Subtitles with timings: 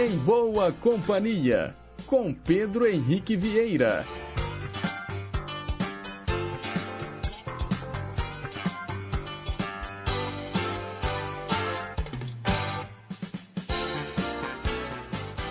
[0.00, 1.74] Em Boa Companhia,
[2.06, 4.06] com Pedro Henrique Vieira.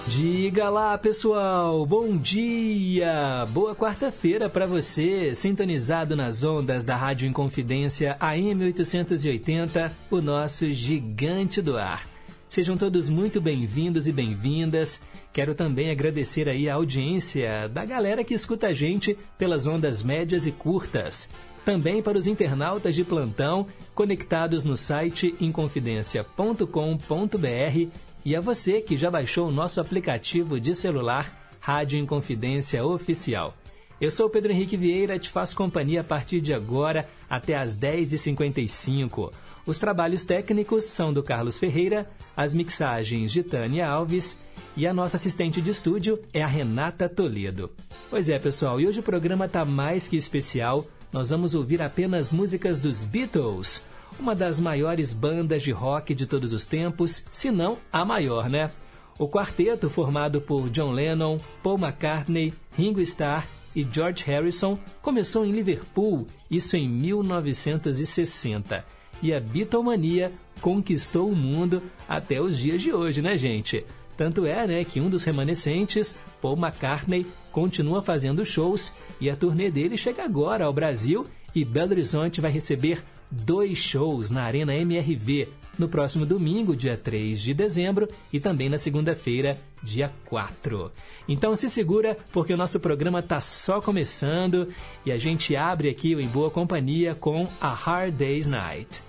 [0.07, 1.85] Diga lá, pessoal.
[1.85, 3.45] Bom dia.
[3.49, 11.61] Boa quarta-feira para você, sintonizado nas ondas da Rádio Inconfidência AM 880, o nosso gigante
[11.61, 12.16] do ar.
[12.49, 15.01] Sejam todos muito bem-vindos e bem-vindas.
[15.33, 20.47] Quero também agradecer aí a audiência da galera que escuta a gente pelas ondas médias
[20.47, 21.29] e curtas.
[21.65, 27.89] Também para os internautas de plantão conectados no site inconfidencia.com.br
[28.23, 33.53] e a você que já baixou o nosso aplicativo de celular Rádio Inconfidência Oficial.
[33.99, 39.33] Eu sou Pedro Henrique Vieira, te faço companhia a partir de agora até às 10h55.
[39.67, 44.39] Os trabalhos técnicos são do Carlos Ferreira, as mixagens de Tânia Alves
[44.77, 47.69] e a nossa assistente de estúdio é a Renata Toledo.
[48.09, 50.85] Pois é, pessoal, e hoje o programa está mais que especial.
[51.11, 53.83] Nós vamos ouvir apenas músicas dos Beatles
[54.17, 58.71] uma das maiores bandas de rock de todos os tempos, se não a maior, né?
[59.19, 63.45] O quarteto, formado por John Lennon, Paul McCartney, Ringo Starr
[63.75, 68.96] e George Harrison, começou em Liverpool, isso em 1960.
[69.21, 73.85] E a Beatlemania conquistou o mundo até os dias de hoje, né, gente?
[74.15, 79.69] Tanto é, né, que um dos remanescentes, Paul McCartney, continua fazendo shows e a turnê
[79.69, 85.47] dele chega agora ao Brasil e Belo Horizonte vai receber dois shows na Arena MRV
[85.77, 90.91] no próximo domingo, dia 3 de dezembro, e também na segunda-feira, dia 4.
[91.27, 94.69] Então se segura, porque o nosso programa está só começando
[95.05, 99.03] e a gente abre aqui o Em Boa Companhia com A Hard Day's Night.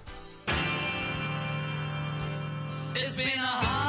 [3.01, 3.88] It's been a hard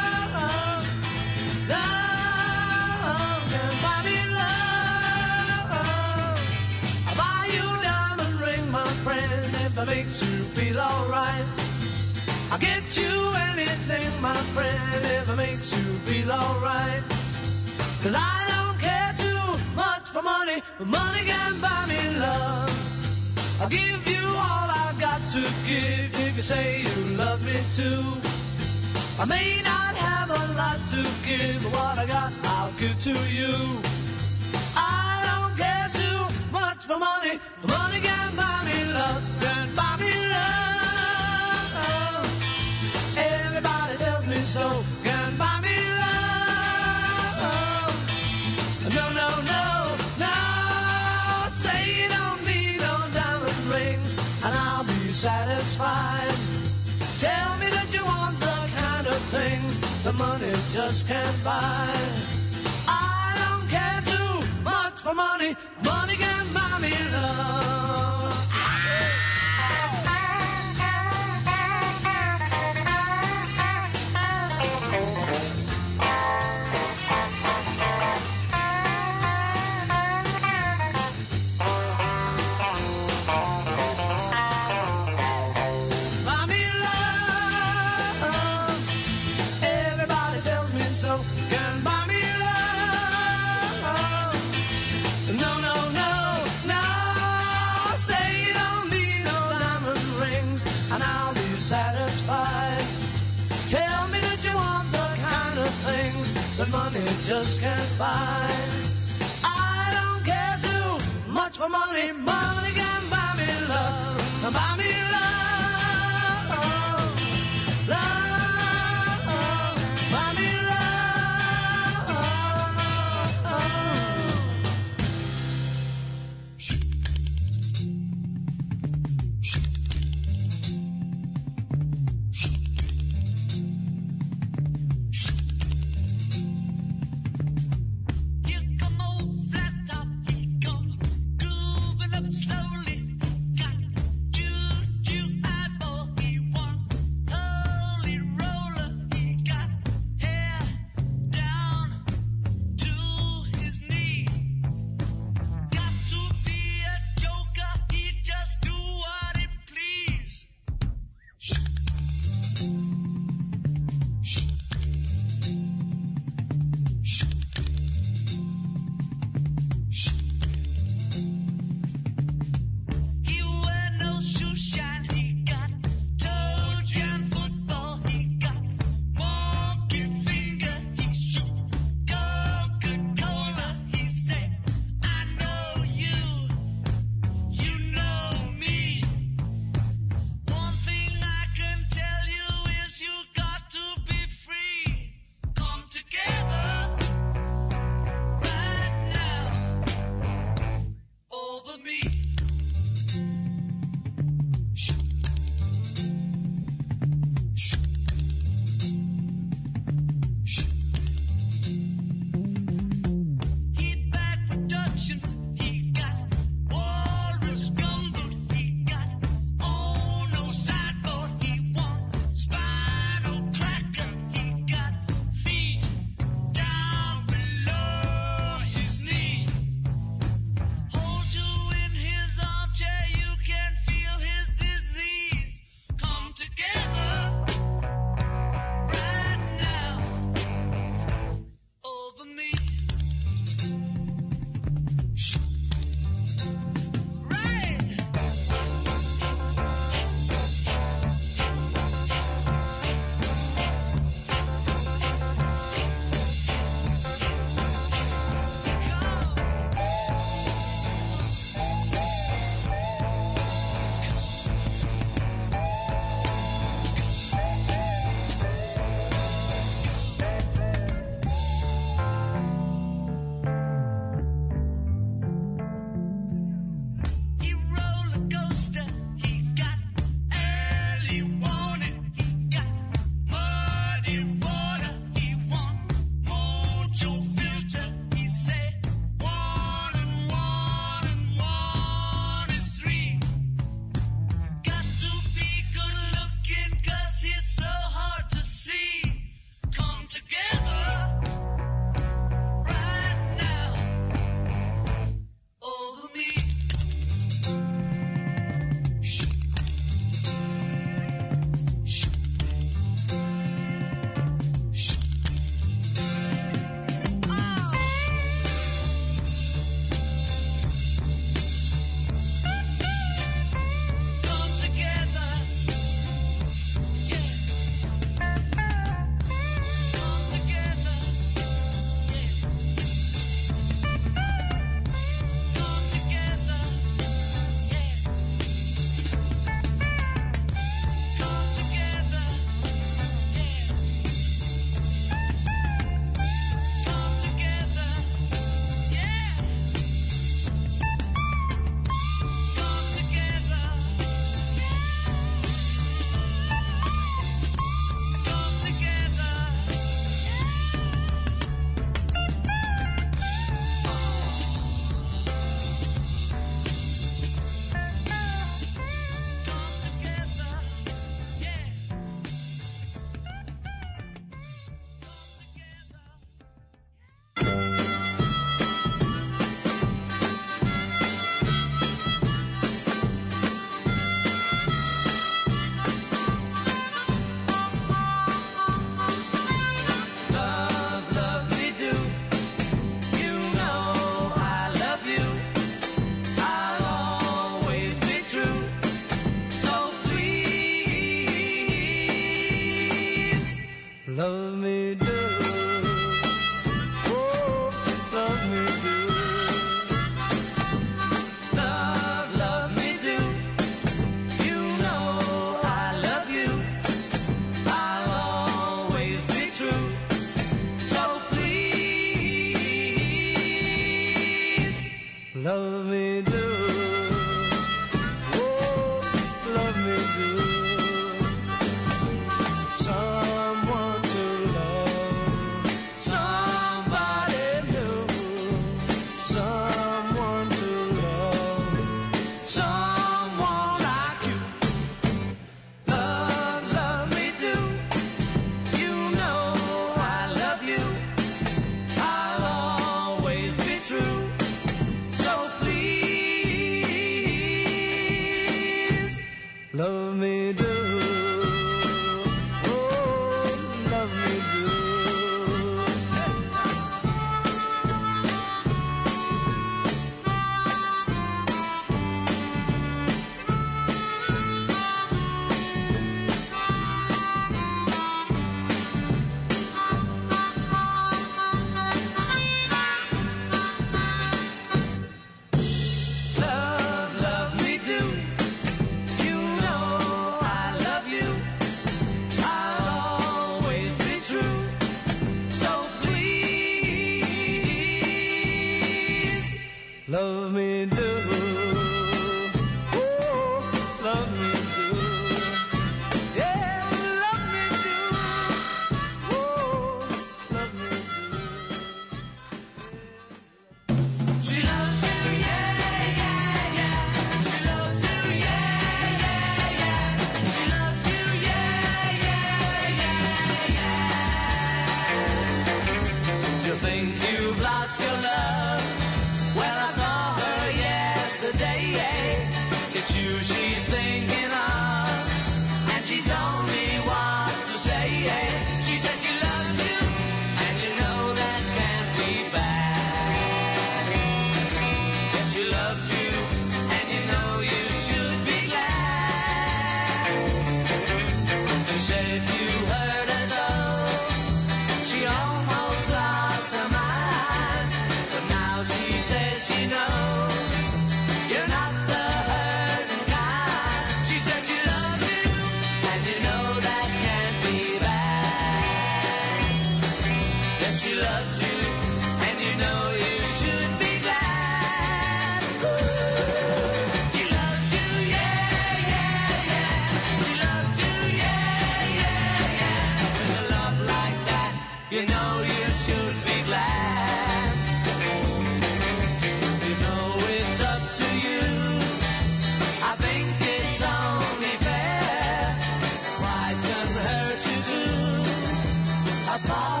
[599.67, 600.00] Bye.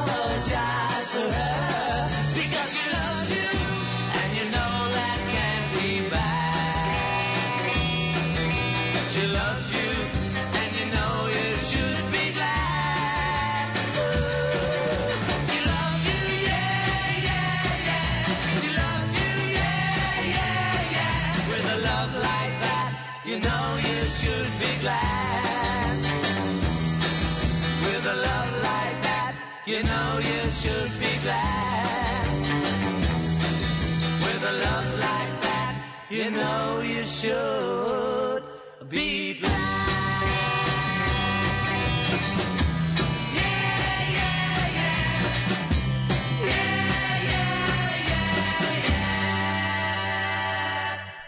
[36.31, 38.43] Know you should
[38.89, 39.81] be glad.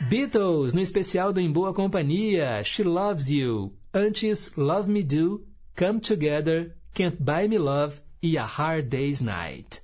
[0.10, 5.44] Beatles, no especial do Em Boa Companhia, She Loves You, antes Love Me Do,
[5.76, 9.82] Come Together, Can't Buy Me Love e A Hard Day's Night.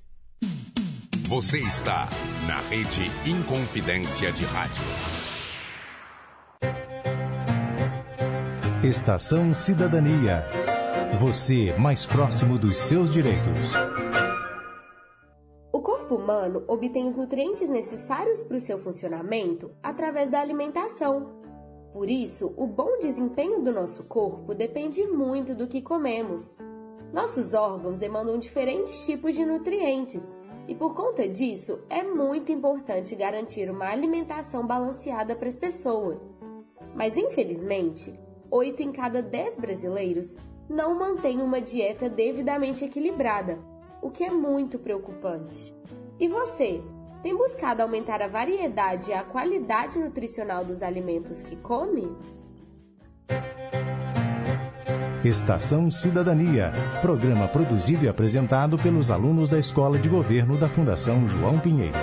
[1.26, 2.08] Você está
[2.50, 4.82] na rede Inconfidência de Rádio.
[8.82, 10.44] Estação Cidadania.
[11.20, 13.74] Você mais próximo dos seus direitos.
[15.72, 21.40] O corpo humano obtém os nutrientes necessários para o seu funcionamento através da alimentação.
[21.92, 26.58] Por isso, o bom desempenho do nosso corpo depende muito do que comemos.
[27.12, 30.36] Nossos órgãos demandam diferentes tipos de nutrientes
[30.70, 36.22] e, por conta disso, é muito importante garantir uma alimentação balanceada para as pessoas.
[36.94, 38.16] Mas, infelizmente,
[38.48, 40.36] 8 em cada 10 brasileiros
[40.68, 43.58] não mantêm uma dieta devidamente equilibrada,
[44.00, 45.74] o que é muito preocupante.
[46.20, 46.80] E você,
[47.20, 52.16] tem buscado aumentar a variedade e a qualidade nutricional dos alimentos que come?
[55.24, 56.72] Estação Cidadania.
[57.02, 61.98] Programa produzido e apresentado pelos alunos da Escola de Governo da Fundação João Pinheiro.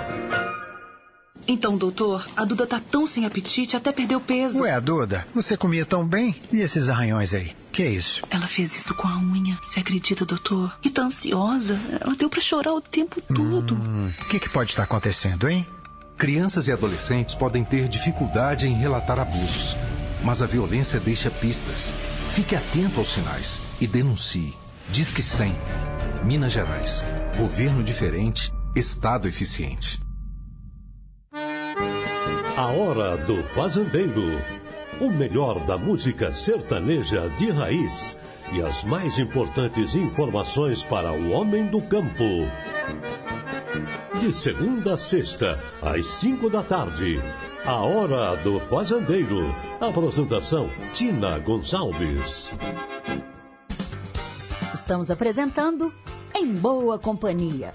[1.46, 4.60] Então, doutor, a Duda tá tão sem apetite, até perdeu peso.
[4.60, 6.36] Ué, Duda, você comia tão bem?
[6.52, 7.56] E esses arranhões aí?
[7.72, 8.22] Que é isso?
[8.30, 9.58] Ela fez isso com a unha.
[9.62, 10.78] Você acredita, doutor?
[10.84, 11.78] E tá ansiosa.
[12.00, 13.74] Ela deu pra chorar o tempo todo.
[13.74, 15.66] Hum, o que, que pode estar acontecendo, hein?
[16.18, 19.76] Crianças e adolescentes podem ter dificuldade em relatar abusos,
[20.22, 21.94] mas a violência deixa pistas.
[22.38, 24.54] Fique atento aos sinais e denuncie.
[24.90, 25.56] Diz que 100.
[26.24, 27.04] Minas Gerais.
[27.36, 30.00] Governo diferente, Estado eficiente.
[32.56, 34.22] A Hora do Fazendeiro.
[35.00, 38.16] o melhor da música sertaneja de raiz
[38.52, 42.22] e as mais importantes informações para o homem do campo.
[44.20, 47.20] De segunda a sexta, às cinco da tarde.
[47.68, 49.42] A Hora do Fazendeiro.
[49.78, 52.50] Apresentação: Tina Gonçalves.
[54.72, 55.92] Estamos apresentando
[56.34, 57.70] Em Boa Companhia.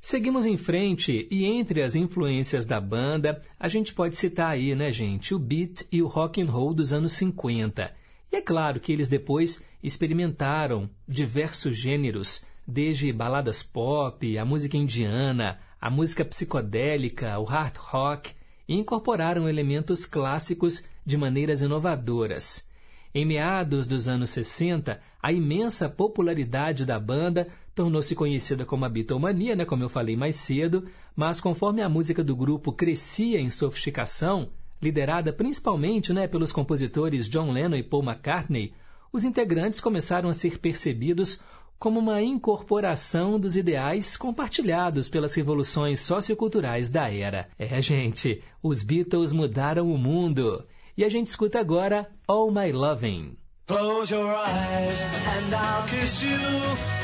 [0.00, 4.90] Seguimos em frente e entre as influências da banda, a gente pode citar aí, né,
[4.90, 7.94] gente, o beat e o rock and roll dos anos 50.
[8.32, 15.58] E é claro que eles depois experimentaram diversos gêneros, desde baladas pop, a música indiana,
[15.80, 18.32] a música psicodélica, o hard rock,
[18.68, 22.68] e incorporaram elementos clássicos de maneiras inovadoras.
[23.12, 29.56] Em meados dos anos 60, a imensa popularidade da banda tornou-se conhecida como a Beatlemania,
[29.56, 34.50] né, como eu falei mais cedo, mas conforme a música do grupo crescia em sofisticação,
[34.80, 38.72] liderada principalmente né, pelos compositores John Lennon e Paul McCartney,
[39.12, 41.40] os integrantes começaram a ser percebidos
[41.80, 47.48] como uma incorporação dos ideais compartilhados pelas revoluções socioculturais da era.
[47.58, 50.66] É, gente, os Beatles mudaram o mundo.
[50.94, 53.38] E a gente escuta agora All My Loving.
[53.66, 56.36] Close your eyes and I'll kiss you.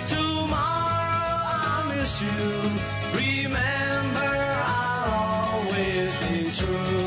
[0.08, 2.28] Tomorrow I'll miss you.
[3.14, 4.34] Remember,
[4.66, 7.05] I'll always be true.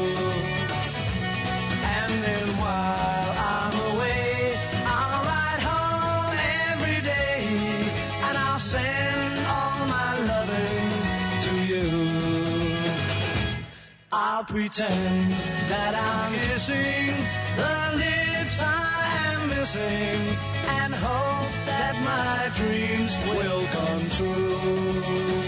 [14.40, 15.34] I'll pretend
[15.68, 17.12] that I'm kissing
[17.58, 20.22] the lips I am missing
[20.80, 25.44] and hope that my dreams will come true.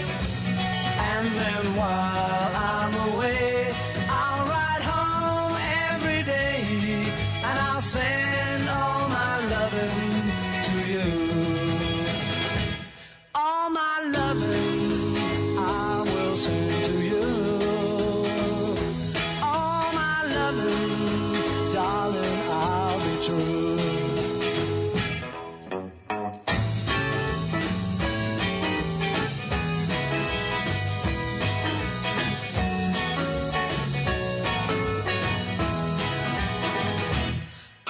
[1.08, 3.71] And then while I'm away,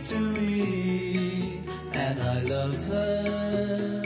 [0.00, 4.02] brings to me, and I love her.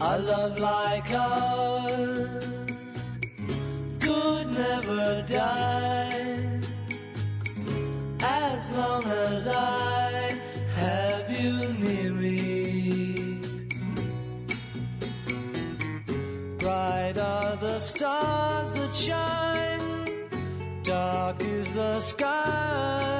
[0.00, 2.46] A love like ours
[4.00, 6.60] could never die
[8.20, 10.38] as long as I
[10.76, 13.40] have you near me.
[16.58, 19.57] Bright are the stars that shine,
[20.88, 23.17] dark is the sky.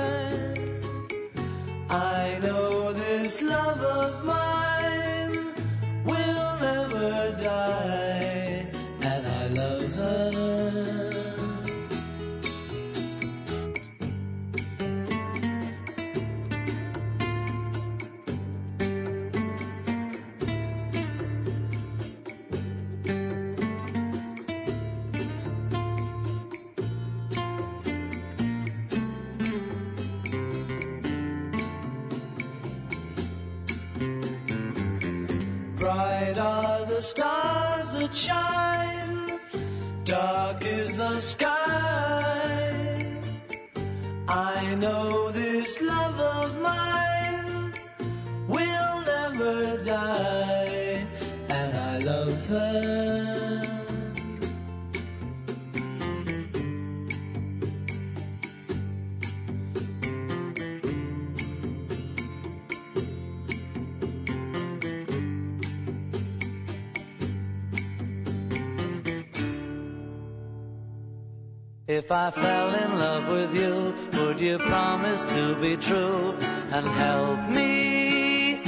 [72.09, 76.35] If I fell in love with you, would you promise to be true
[76.73, 78.62] and help me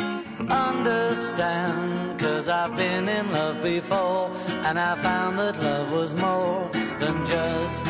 [0.46, 2.20] understand?
[2.20, 4.31] Cause I've been in love before
[4.66, 7.83] and I found that love was more than just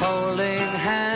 [0.00, 1.07] holding hands.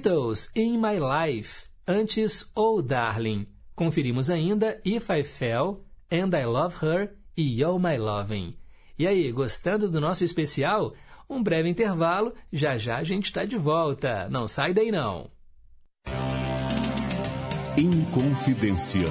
[0.00, 3.46] Beatles In My Life, antes Oh Darling.
[3.76, 8.56] Conferimos ainda If I Fell, And I Love Her e You're My Loving.
[8.98, 10.94] E aí, gostando do nosso especial?
[11.28, 14.26] Um breve intervalo, já já a gente está de volta.
[14.30, 15.30] Não sai daí não.
[17.76, 19.10] Inconfidência.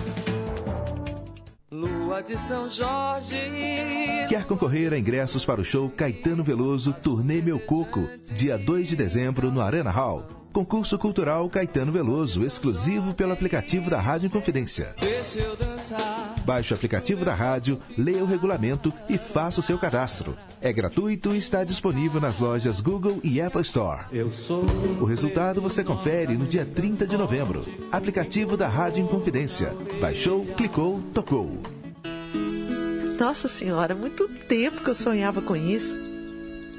[1.81, 3.35] Lua de São Jorge.
[4.29, 8.95] Quer concorrer a ingressos para o show Caetano Veloso Turnê Meu Coco, dia 2 de
[8.95, 10.40] dezembro no Arena Hall?
[10.51, 14.93] Concurso Cultural Caetano Veloso, exclusivo pelo aplicativo da Rádio Confidência.
[14.99, 16.35] Deixa eu dançar.
[16.45, 20.37] Baixe o aplicativo da rádio, leia o regulamento e faça o seu cadastro.
[20.59, 24.05] É gratuito e está disponível nas lojas Google e Apple Store.
[24.11, 24.65] Eu sou.
[24.99, 27.63] O resultado você confere no dia 30 de novembro.
[27.91, 29.75] Aplicativo da Rádio Inconfidência.
[29.99, 31.57] Baixou, clicou, tocou.
[33.19, 36.10] Nossa Senhora, muito tempo que eu sonhava com isso.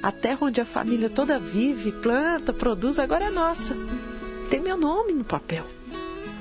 [0.02, 3.76] A terra onde a família toda vive, planta, produz, agora é nossa.
[4.50, 5.64] Tem meu nome no papel.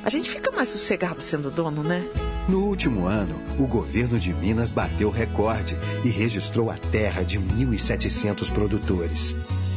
[0.04, 2.04] A gente fica mais sossegado sendo dono, né?
[2.50, 8.52] No último ano, o governo de Minas bateu recorde e registrou a terra de 1.700
[8.52, 9.36] produtores.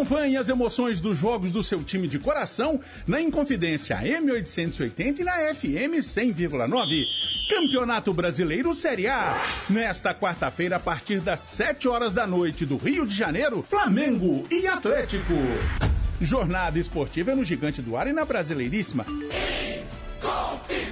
[0.03, 5.31] Acompanhe as emoções dos jogos do seu time de coração na Inconfidência M880 e na
[5.55, 7.05] FM 100,9.
[7.49, 9.41] Campeonato Brasileiro Série A.
[9.69, 14.67] Nesta quarta-feira, a partir das 7 horas da noite do Rio de Janeiro, Flamengo e
[14.67, 15.35] Atlético.
[16.19, 19.05] Jornada esportiva é no Gigante do Ar e na Brasileiríssima.
[20.19, 20.82] Confidência.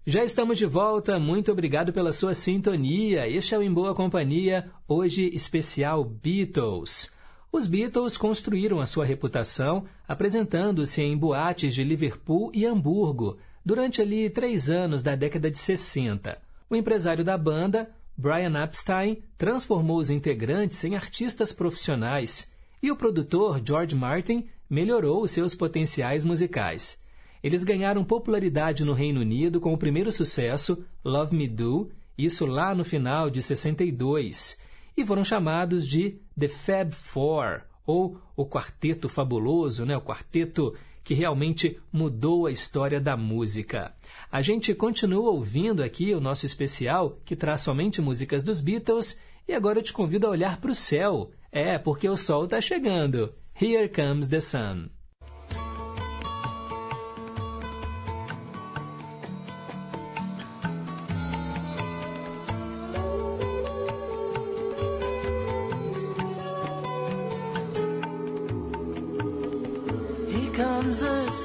[0.06, 3.26] Já estamos de volta, muito obrigado pela sua sintonia.
[3.26, 7.13] Este é o Em Boa Companhia, hoje especial Beatles.
[7.54, 14.28] Os Beatles construíram a sua reputação apresentando-se em boates de Liverpool e Hamburgo durante ali
[14.28, 16.36] três anos da década de 60.
[16.68, 22.52] O empresário da banda, Brian Epstein, transformou os integrantes em artistas profissionais
[22.82, 27.04] e o produtor George Martin melhorou seus potenciais musicais.
[27.40, 31.88] Eles ganharam popularidade no Reino Unido com o primeiro sucesso, Love Me Do,
[32.18, 34.58] isso lá no final de 62,
[34.96, 39.96] e foram chamados de The Fab Four, ou o Quarteto Fabuloso, né?
[39.96, 43.94] o quarteto que realmente mudou a história da música.
[44.32, 49.52] A gente continua ouvindo aqui o nosso especial, que traz somente músicas dos Beatles, e
[49.52, 51.30] agora eu te convido a olhar para o céu.
[51.52, 53.34] É, porque o sol está chegando.
[53.60, 54.88] Here comes the sun.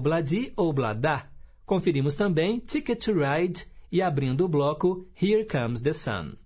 [0.00, 1.28] Obladi Obladá,
[1.66, 6.36] Conferimos também Ticket to Ride e abrindo o bloco Here Comes the Sun.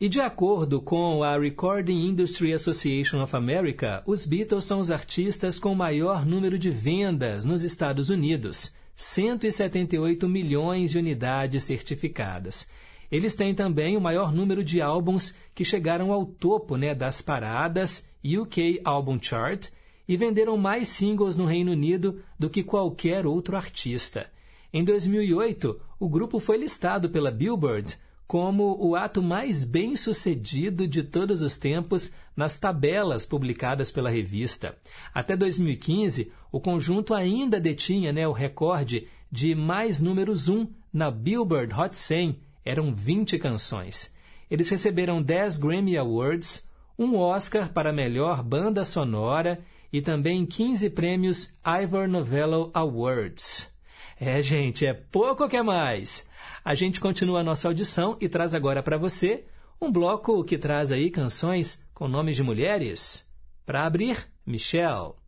[0.00, 5.58] E de acordo com a Recording Industry Association of America, os Beatles são os artistas
[5.58, 12.70] com maior número de vendas nos Estados Unidos, 178 milhões de unidades certificadas.
[13.10, 18.08] Eles têm também o maior número de álbuns que chegaram ao topo né, das paradas
[18.24, 19.68] UK Album Chart
[20.10, 24.26] e venderam mais singles no Reino Unido do que qualquer outro artista.
[24.72, 27.96] Em 2008, o grupo foi listado pela Billboard
[28.26, 34.76] como o ato mais bem sucedido de todos os tempos nas tabelas publicadas pela revista.
[35.14, 41.72] Até 2015, o conjunto ainda detinha né, o recorde de mais números 1 na Billboard
[41.72, 44.12] Hot 100, eram 20 canções.
[44.50, 49.60] Eles receberam 10 Grammy Awards, um Oscar para melhor banda sonora
[49.92, 53.72] e também 15 prêmios Ivor Novello Awards.
[54.18, 56.28] É, gente, é pouco que é mais.
[56.64, 59.44] A gente continua a nossa audição e traz agora para você
[59.80, 63.26] um bloco que traz aí canções com nomes de mulheres.
[63.64, 65.19] Para abrir, Michelle.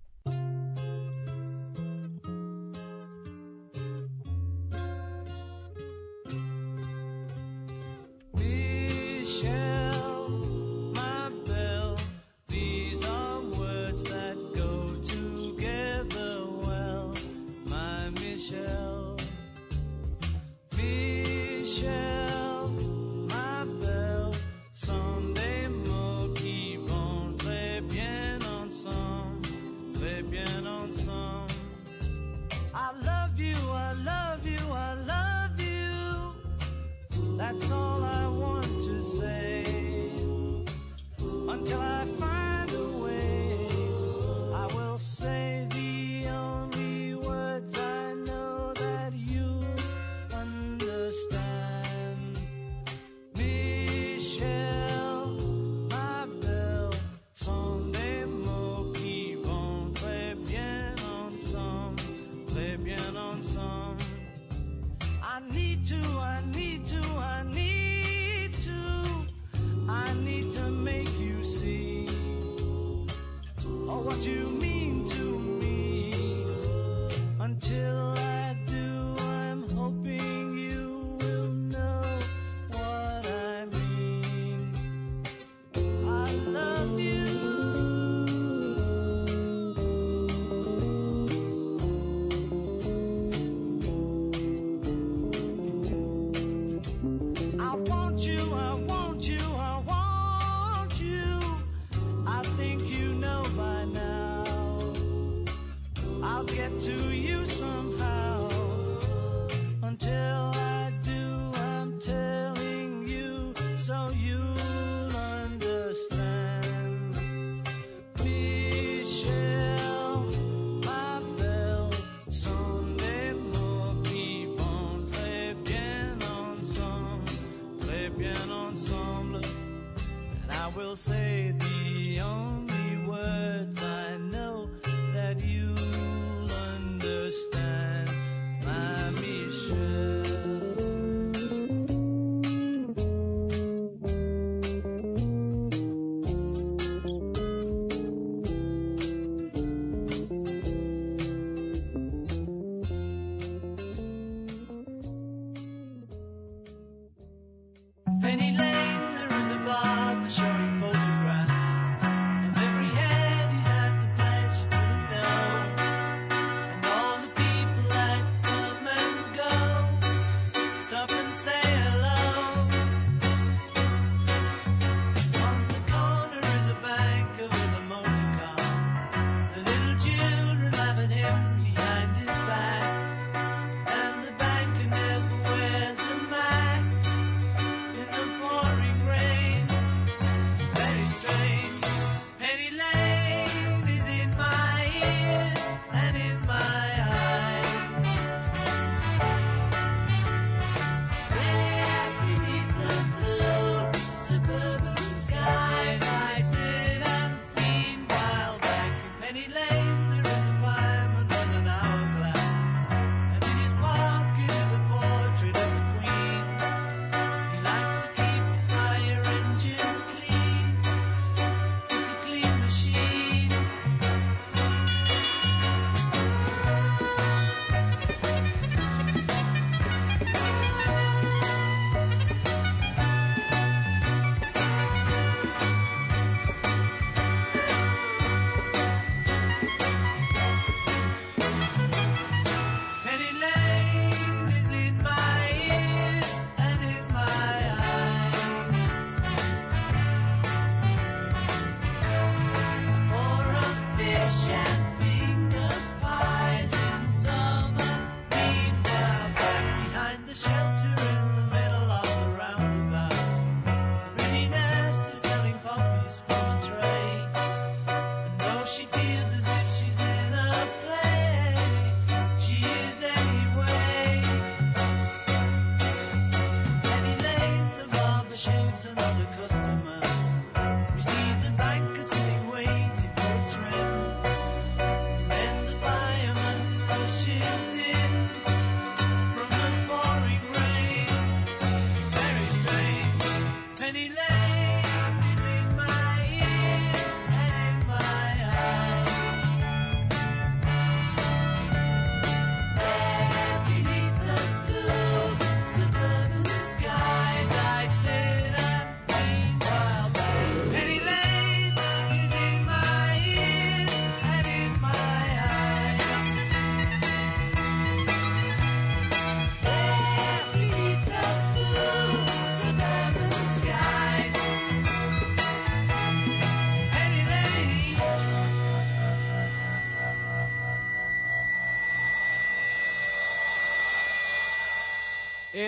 [130.94, 131.31] Say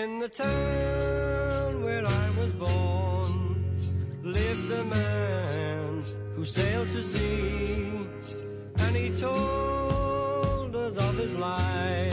[0.02, 3.64] In the town where I was born
[4.24, 6.02] lived a man
[6.34, 7.92] who sailed to sea,
[8.78, 12.03] and he told us of his life.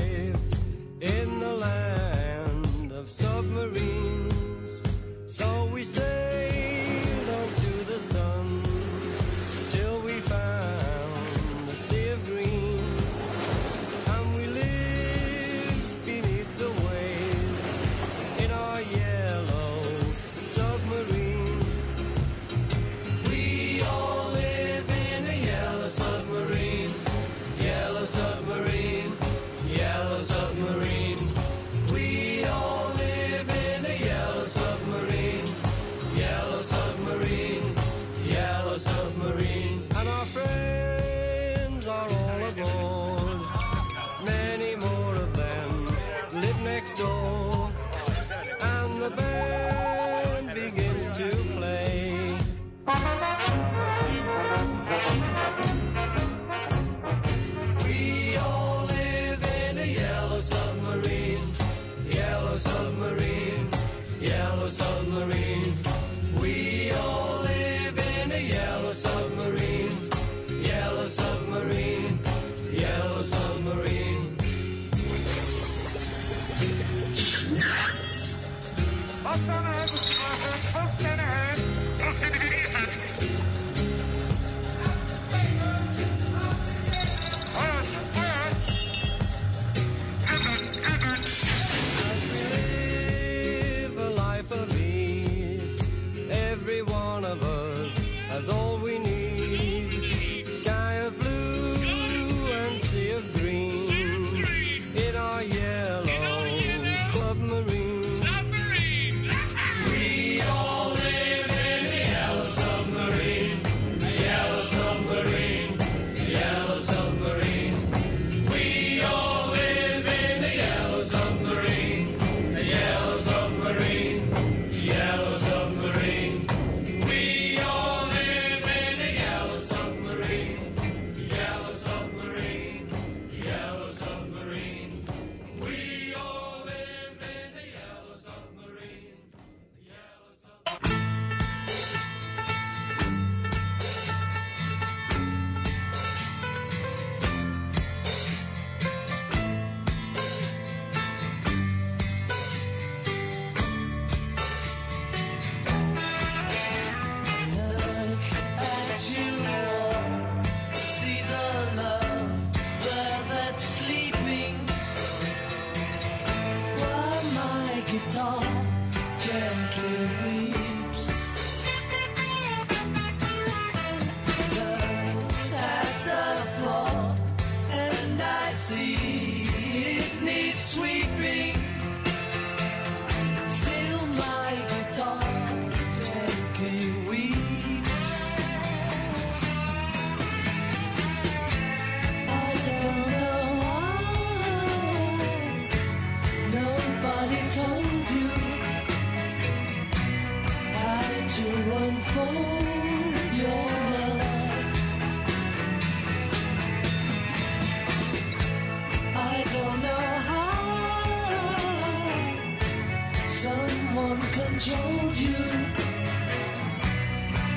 [214.70, 215.34] told you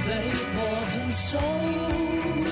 [0.06, 2.43] they bought and sold.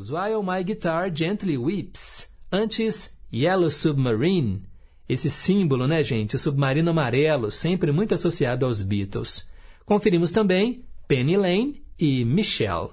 [0.00, 2.34] Beatles, While My Guitar Gently Weeps.
[2.50, 4.62] Antes, Yellow Submarine.
[5.08, 6.36] Esse símbolo, né, gente?
[6.36, 9.50] O submarino amarelo, sempre muito associado aos Beatles.
[9.84, 12.90] Conferimos também Penny Lane e Michelle.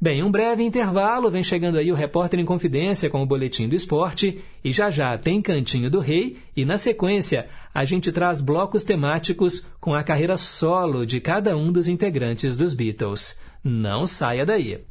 [0.00, 3.76] Bem, um breve intervalo, vem chegando aí o repórter em confidência com o boletim do
[3.76, 8.84] esporte e já já tem Cantinho do Rei e na sequência a gente traz blocos
[8.84, 13.40] temáticos com a carreira solo de cada um dos integrantes dos Beatles.
[13.62, 14.84] Não saia daí.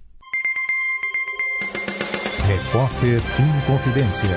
[2.45, 4.35] Repórter em confidência.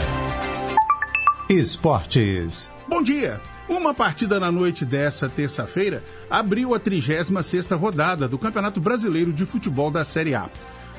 [1.48, 2.70] Esportes.
[2.86, 3.40] Bom dia!
[3.68, 9.90] Uma partida na noite dessa terça-feira abriu a 36ª rodada do Campeonato Brasileiro de Futebol
[9.90, 10.48] da Série A.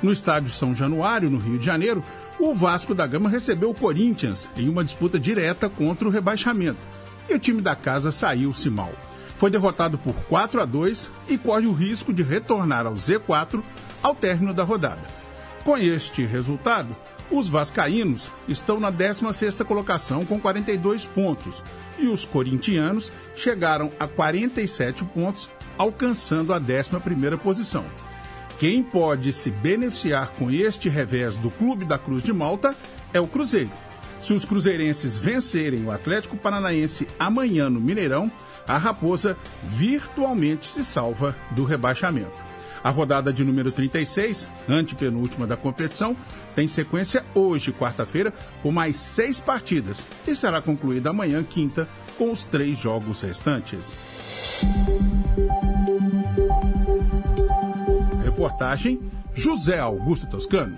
[0.03, 2.03] No estádio São Januário, no Rio de Janeiro,
[2.37, 6.85] o Vasco da Gama recebeu o Corinthians em uma disputa direta contra o rebaixamento.
[7.29, 8.91] E o time da casa saiu-se mal.
[9.37, 13.63] Foi derrotado por 4 a 2 e corre o risco de retornar ao Z4
[14.03, 15.26] ao término da rodada.
[15.67, 16.95] Com este resultado,
[17.29, 21.61] os vascaínos estão na 16ª colocação com 42 pontos
[21.99, 27.83] e os corintianos chegaram a 47 pontos, alcançando a 11ª posição.
[28.57, 32.73] Quem pode se beneficiar com este revés do Clube da Cruz de Malta
[33.13, 33.69] é o Cruzeiro.
[34.21, 38.31] Se os cruzeirenses vencerem o Atlético Paranaense amanhã no Mineirão,
[38.65, 42.46] a Raposa virtualmente se salva do rebaixamento.
[42.87, 46.15] A rodada de número 36, antepenúltima da competição,
[46.55, 48.33] tem sequência hoje, quarta-feira,
[48.63, 51.85] com mais seis partidas e será concluída amanhã, quinta,
[52.17, 53.93] com os três jogos restantes.
[58.23, 59.01] Reportagem
[59.35, 60.77] José Augusto Toscano.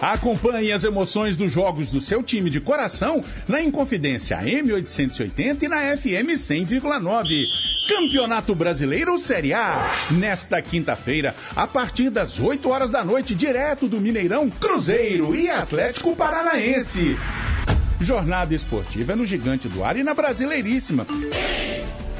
[0.00, 5.96] Acompanhe as emoções dos jogos do seu time de coração na Inconfidência M880 e na
[5.96, 7.44] FM 100,9.
[7.88, 9.94] Campeonato Brasileiro Série A.
[10.12, 16.16] Nesta quinta-feira, a partir das 8 horas da noite, direto do Mineirão, Cruzeiro e Atlético
[16.16, 17.18] Paranaense.
[18.00, 21.06] Jornada esportiva no Gigante do Ar e na Brasileiríssima.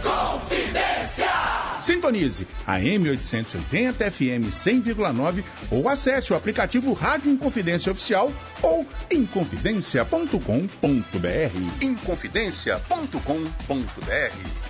[0.03, 1.50] Confidência.
[1.91, 8.33] Sintonize a M880 FM 100,9 ou acesse o aplicativo Rádio Inconfidência Oficial
[8.63, 11.83] ou inconfidencia.com.br.
[11.83, 14.70] Inconfidencia.com.br.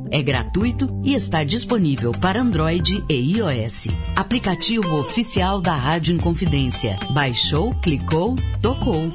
[0.11, 3.87] é gratuito e está disponível para Android e iOS.
[4.15, 6.99] Aplicativo oficial da Rádio Inconfidência.
[7.13, 9.11] Baixou, clicou, tocou.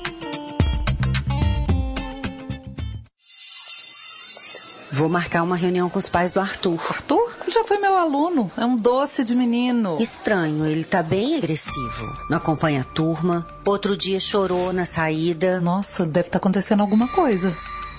[4.90, 6.80] Vou marcar uma reunião com os pais do Arthur.
[6.88, 7.30] Arthur?
[7.42, 8.50] Ele já foi meu aluno.
[8.56, 9.98] É um doce de menino.
[10.00, 12.14] Estranho, ele tá bem agressivo.
[12.30, 13.46] Não acompanha a turma.
[13.66, 15.60] Outro dia chorou na saída.
[15.60, 17.54] Nossa, deve estar acontecendo alguma coisa.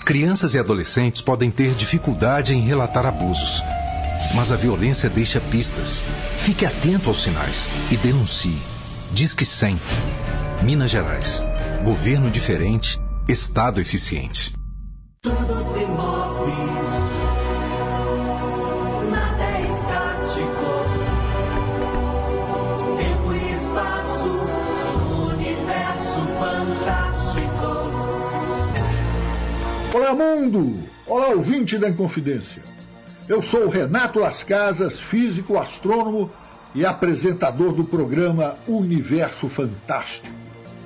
[0.08, 3.62] Crianças e adolescentes podem ter dificuldade em relatar abusos.
[4.34, 6.02] Mas a violência deixa pistas.
[6.38, 8.56] Fique atento aos sinais e denuncie.
[9.12, 9.78] Disque 100.
[10.62, 11.44] Minas Gerais.
[11.84, 12.98] Governo diferente,
[13.28, 14.54] Estado eficiente.
[15.20, 16.37] Tudo se move.
[29.90, 30.86] Olá, mundo!
[31.06, 32.62] Olá, ouvinte da Inconfidência.
[33.26, 36.30] Eu sou Renato Las Casas, físico, astrônomo
[36.74, 40.36] e apresentador do programa Universo Fantástico.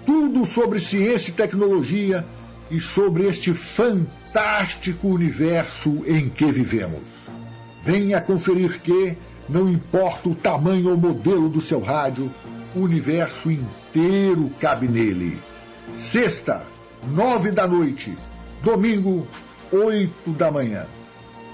[0.06, 2.24] Tudo sobre ciência e tecnologia
[2.70, 7.02] e sobre este fantástico universo em que vivemos.
[7.82, 9.16] Venha conferir que,
[9.48, 12.30] não importa o tamanho ou modelo do seu rádio,
[12.72, 15.40] o universo inteiro cabe nele.
[15.96, 16.64] Sexta,
[17.04, 18.16] nove da noite.
[18.62, 19.26] Domingo,
[19.72, 20.86] oito da manhã.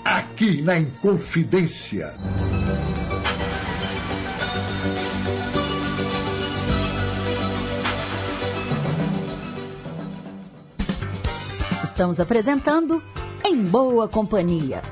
[0.05, 2.15] Aqui na Inconfidência.
[11.83, 13.03] Estamos apresentando
[13.43, 14.83] Em Boa Companhia.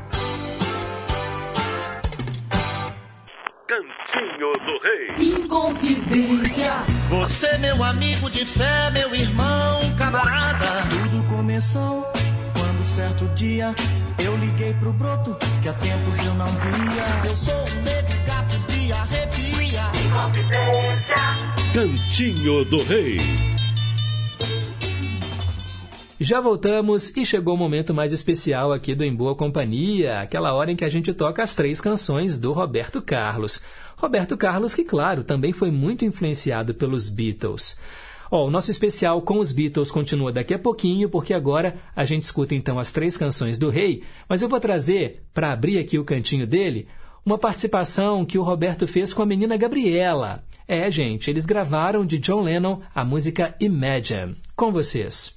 [3.69, 5.43] Cantinho do Rei.
[5.43, 6.73] Inconfidência.
[7.11, 10.89] Você, meu amigo de fé, meu irmão, camarada.
[10.91, 12.03] Tudo começou
[12.53, 13.75] quando certo dia
[14.23, 17.31] eu liguei pro broto que há tempos eu não via.
[17.31, 19.47] Eu sou o nego gato de arrepia.
[21.73, 23.19] Cantinho do Rei.
[26.19, 30.73] Já voltamos e chegou o momento mais especial aqui do Em Boa Companhia, aquela hora
[30.73, 33.61] em que a gente toca as três canções do Roberto Carlos.
[33.97, 37.79] Roberto Carlos, que, claro, também foi muito influenciado pelos Beatles.
[38.31, 42.23] Ó, o nosso especial com os Beatles continua daqui a pouquinho, porque agora a gente
[42.23, 46.05] escuta então as três canções do Rei, mas eu vou trazer, para abrir aqui o
[46.05, 46.89] cantinho dele,
[47.25, 50.45] uma participação que o Roberto fez com a menina Gabriela.
[50.69, 54.37] É, gente, eles gravaram de John Lennon a música Imagine.
[54.55, 55.36] Com vocês.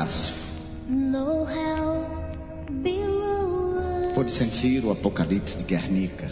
[0.00, 0.34] Picasso.
[0.88, 2.06] No hell
[2.70, 4.14] below us.
[4.14, 6.28] Pôde sentir o apocalipse de Guernica.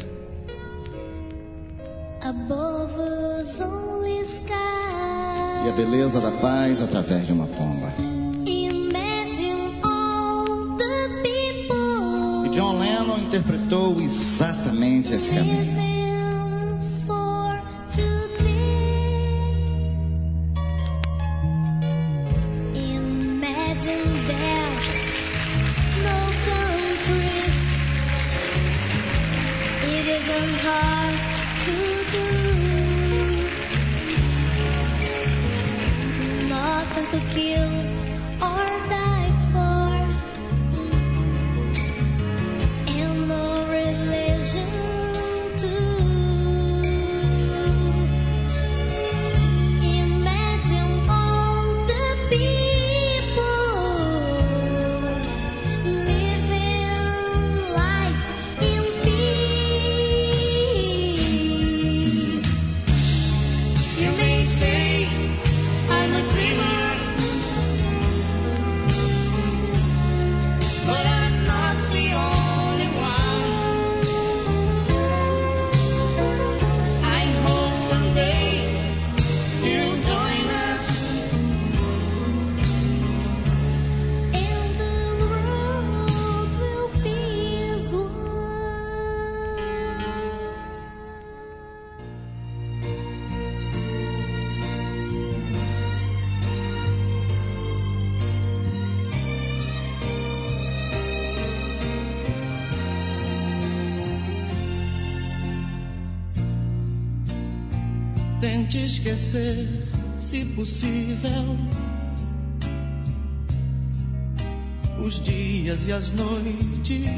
[5.65, 7.93] E a beleza da paz através de uma pomba.
[8.47, 8.69] E
[12.55, 15.88] John Lennon interpretou exatamente esse caminho.
[108.41, 109.67] Tente esquecer,
[110.17, 111.59] se possível,
[115.05, 117.09] os dias e as noites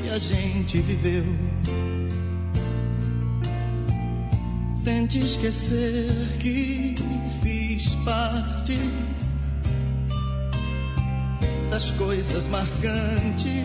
[0.00, 1.24] que a gente viveu.
[4.84, 6.06] Tente esquecer
[6.38, 6.94] que
[7.42, 8.78] fiz parte
[11.70, 13.64] das coisas marcantes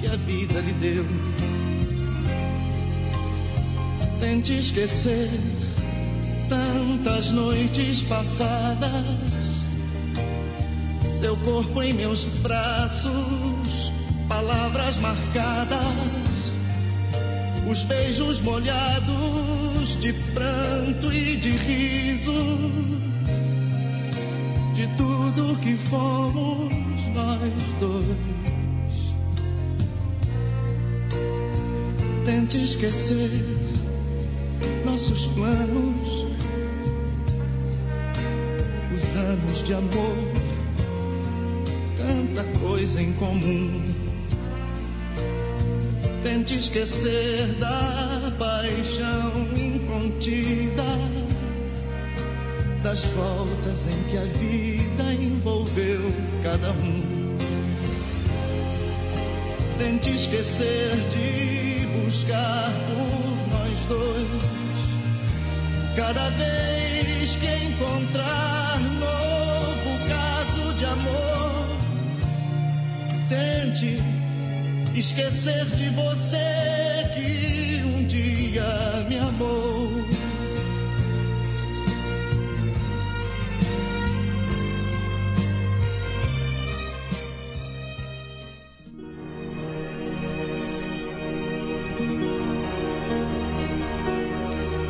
[0.00, 1.06] que a vida lhe deu.
[4.20, 5.30] Tente esquecer
[6.48, 9.04] tantas noites passadas,
[11.14, 13.92] seu corpo em meus braços,
[14.28, 16.52] palavras marcadas,
[17.70, 22.72] os beijos molhados de pranto e de riso,
[24.74, 26.74] de tudo que fomos
[27.14, 28.38] nós dois.
[32.24, 33.30] Tente esquecer
[34.84, 36.17] nossos planos,
[39.68, 40.16] de amor,
[41.94, 43.84] tanta coisa em comum.
[46.22, 50.84] Tente esquecer da paixão incontida,
[52.82, 56.00] das voltas em que a vida envolveu
[56.42, 57.36] cada um.
[59.78, 64.48] Tente esquecer de buscar por nós dois.
[65.94, 68.48] Cada vez que encontrar
[68.78, 69.27] de
[70.88, 71.76] amor.
[73.28, 73.98] Tente
[74.94, 76.38] esquecer de você
[77.14, 78.64] que um dia
[79.08, 79.88] me amou.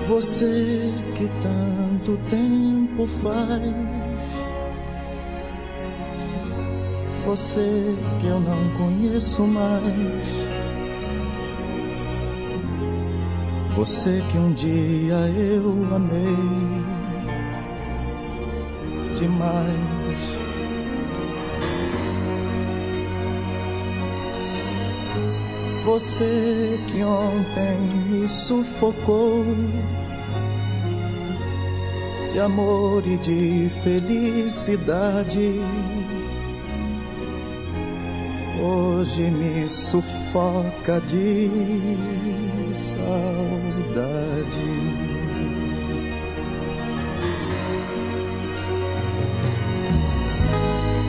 [0.09, 3.98] Você que tanto tempo faz
[7.29, 10.27] Você que eu não conheço mais.
[13.77, 16.25] Você que um dia eu amei
[19.19, 20.39] demais.
[25.85, 29.45] Você que ontem me sufocou
[32.33, 35.61] de amor e de felicidade.
[38.61, 41.49] Hoje me sufoca de
[42.75, 44.19] saudade.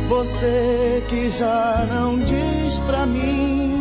[0.08, 3.74] Você que já não diz pra mim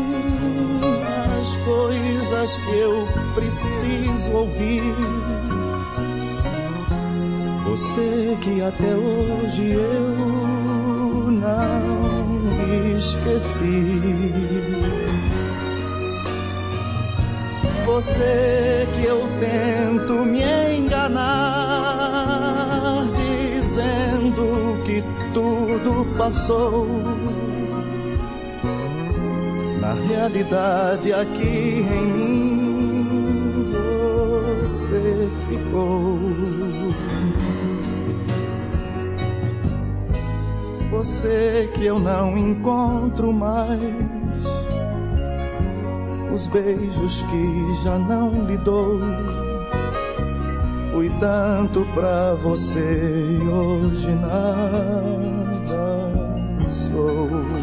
[1.39, 4.83] as coisas que eu preciso ouvir.
[7.67, 11.98] Você que até hoje eu não
[12.99, 14.01] esqueci.
[17.87, 20.43] Você que eu tento me
[20.77, 21.47] enganar,
[23.15, 25.03] dizendo que
[25.33, 26.87] tudo passou.
[29.81, 33.73] Na realidade, aqui em mim
[34.61, 36.19] você ficou.
[40.99, 43.81] Você que eu não encontro mais.
[46.35, 48.99] Os beijos que já não lhe dou.
[50.91, 54.99] Fui tanto pra você e hoje nada
[56.67, 57.58] sou.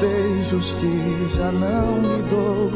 [0.00, 2.70] Beijos que já não lhe dou.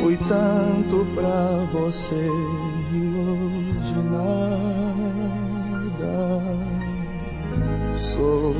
[0.00, 4.82] Fui tanto pra você e hoje nada
[7.96, 8.54] sou.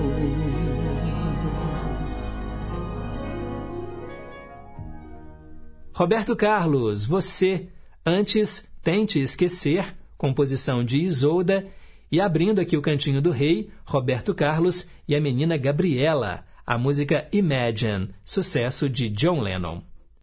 [5.95, 7.69] Roberto Carlos, você,
[8.05, 11.67] antes tente esquecer, composição de Isolda,
[12.11, 17.29] e abrindo aqui o Cantinho do Rei, Roberto Carlos e a menina Gabriela, a música
[17.33, 19.83] Imagine, sucesso de John Lennon.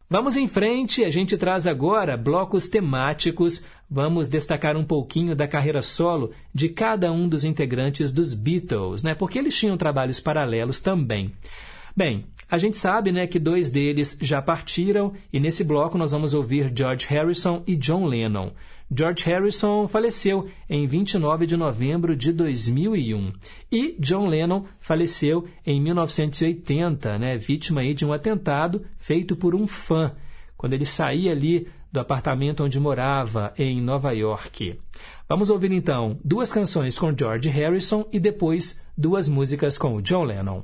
[0.09, 3.63] Vamos em frente, a gente traz agora blocos temáticos.
[3.87, 9.13] Vamos destacar um pouquinho da carreira solo de cada um dos integrantes dos Beatles, né?
[9.13, 11.31] Porque eles tinham trabalhos paralelos também.
[11.95, 16.33] Bem, a gente sabe né, que dois deles já partiram e nesse bloco nós vamos
[16.33, 18.51] ouvir George Harrison e John Lennon.
[18.91, 23.33] George Harrison faleceu em 29 de novembro de 2001
[23.71, 29.67] e John Lennon faleceu em 1980, né, vítima aí de um atentado feito por um
[29.67, 30.15] fã,
[30.57, 34.79] quando ele saía ali do apartamento onde morava em Nova York.
[35.27, 40.63] Vamos ouvir então duas canções com George Harrison e depois duas músicas com John Lennon.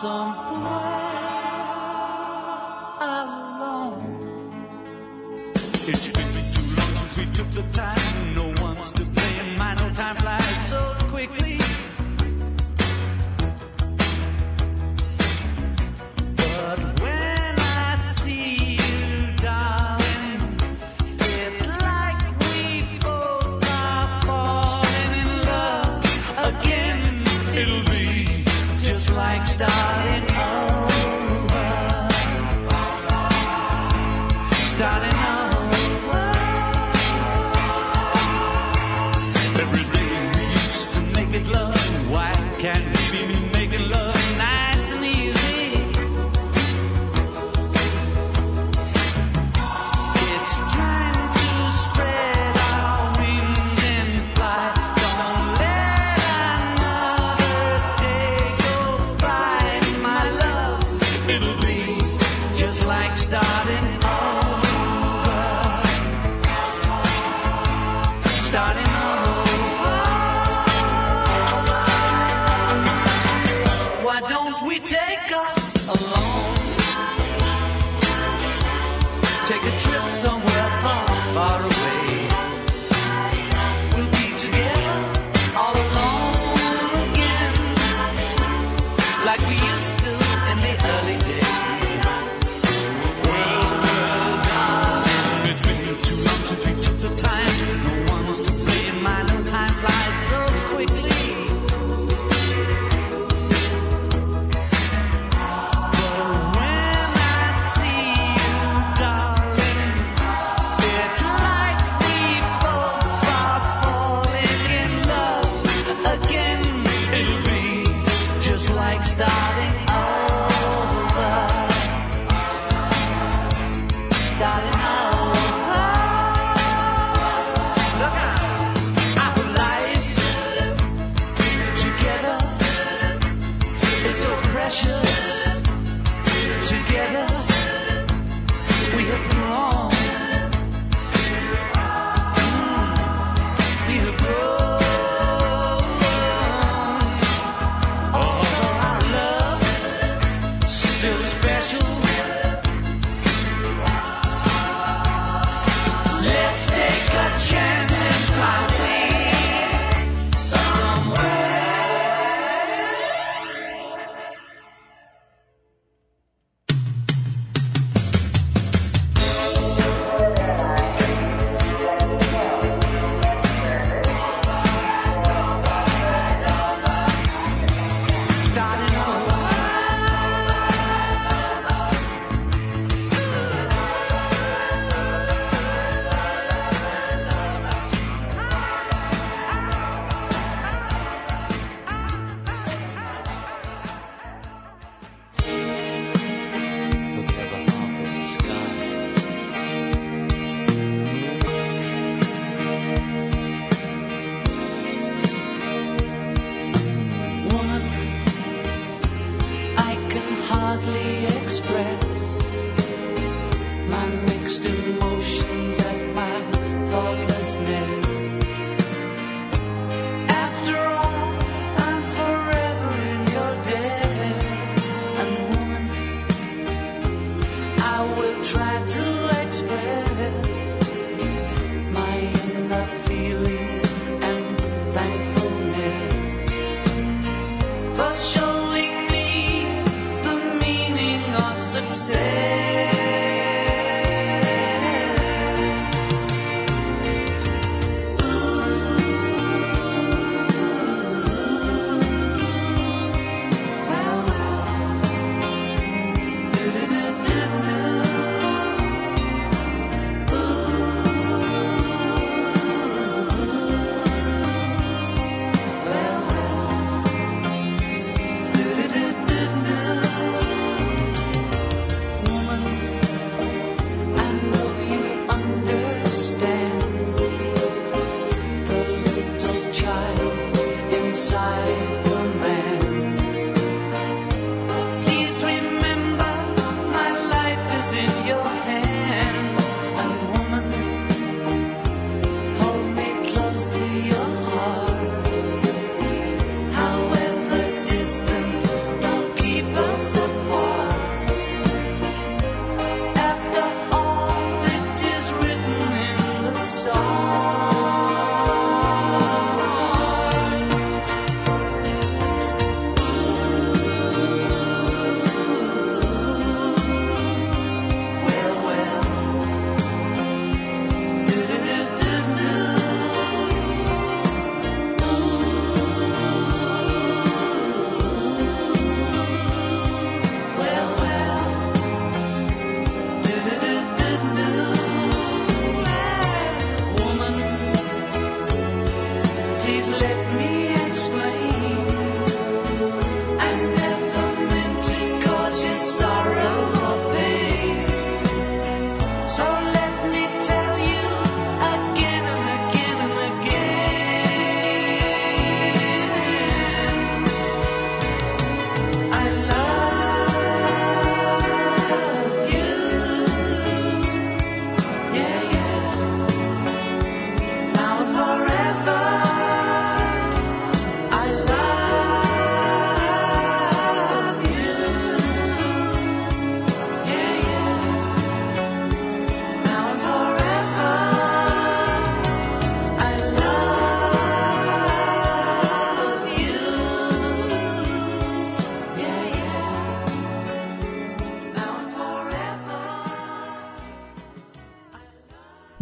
[0.00, 0.70] somewhere
[3.00, 4.00] alone.
[5.54, 6.12] It's been too
[6.78, 8.09] long since we took the time.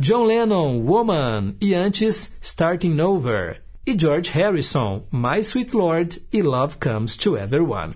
[0.09, 6.77] John Lennon, Woman, e antes Starting Over, e George Harrison, My Sweet Lord e Love
[6.79, 7.95] Comes to Everyone.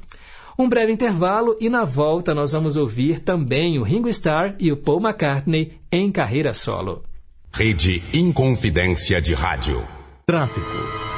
[0.59, 4.77] Um breve intervalo e na volta nós vamos ouvir também o Ringo Starr e o
[4.77, 7.03] Paul McCartney em carreira solo.
[7.51, 9.83] Rede Inconfidência de Rádio.
[10.27, 10.67] Tráfico,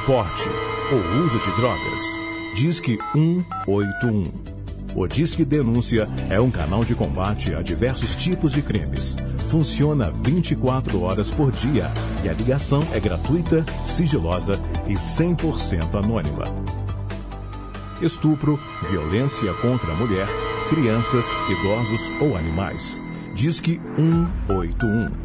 [0.05, 0.47] porte
[0.93, 2.01] ou uso de drogas.
[2.55, 4.54] Disque 181.
[4.95, 9.17] O Disque Denúncia é um canal de combate a diversos tipos de crimes.
[9.49, 11.91] Funciona 24 horas por dia
[12.23, 14.57] e a ligação é gratuita, sigilosa
[14.87, 16.45] e 100% anônima.
[18.01, 18.57] Estupro,
[18.89, 20.27] violência contra a mulher,
[20.69, 23.01] crianças, idosos ou animais.
[23.33, 25.24] Disque 181.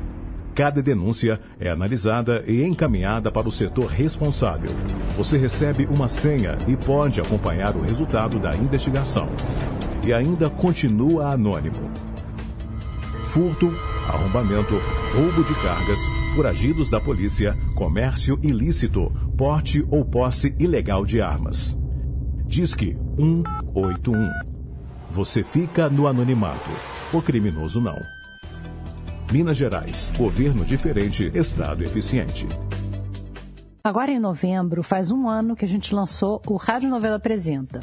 [0.61, 4.69] Cada denúncia é analisada e encaminhada para o setor responsável.
[5.17, 9.27] Você recebe uma senha e pode acompanhar o resultado da investigação.
[10.07, 11.91] E ainda continua anônimo.
[13.25, 13.73] Furto,
[14.07, 14.75] arrombamento,
[15.15, 15.99] roubo de cargas,
[16.35, 21.75] foragidos da polícia, comércio ilícito, porte ou posse ilegal de armas.
[22.45, 24.29] Disque 181.
[25.11, 26.71] Você fica no anonimato.
[27.15, 28.20] O criminoso não.
[29.31, 30.13] Minas Gerais.
[30.17, 32.49] Governo diferente, Estado eficiente.
[33.83, 37.81] Agora em novembro, faz um ano que a gente lançou o Rádio Novela Apresenta.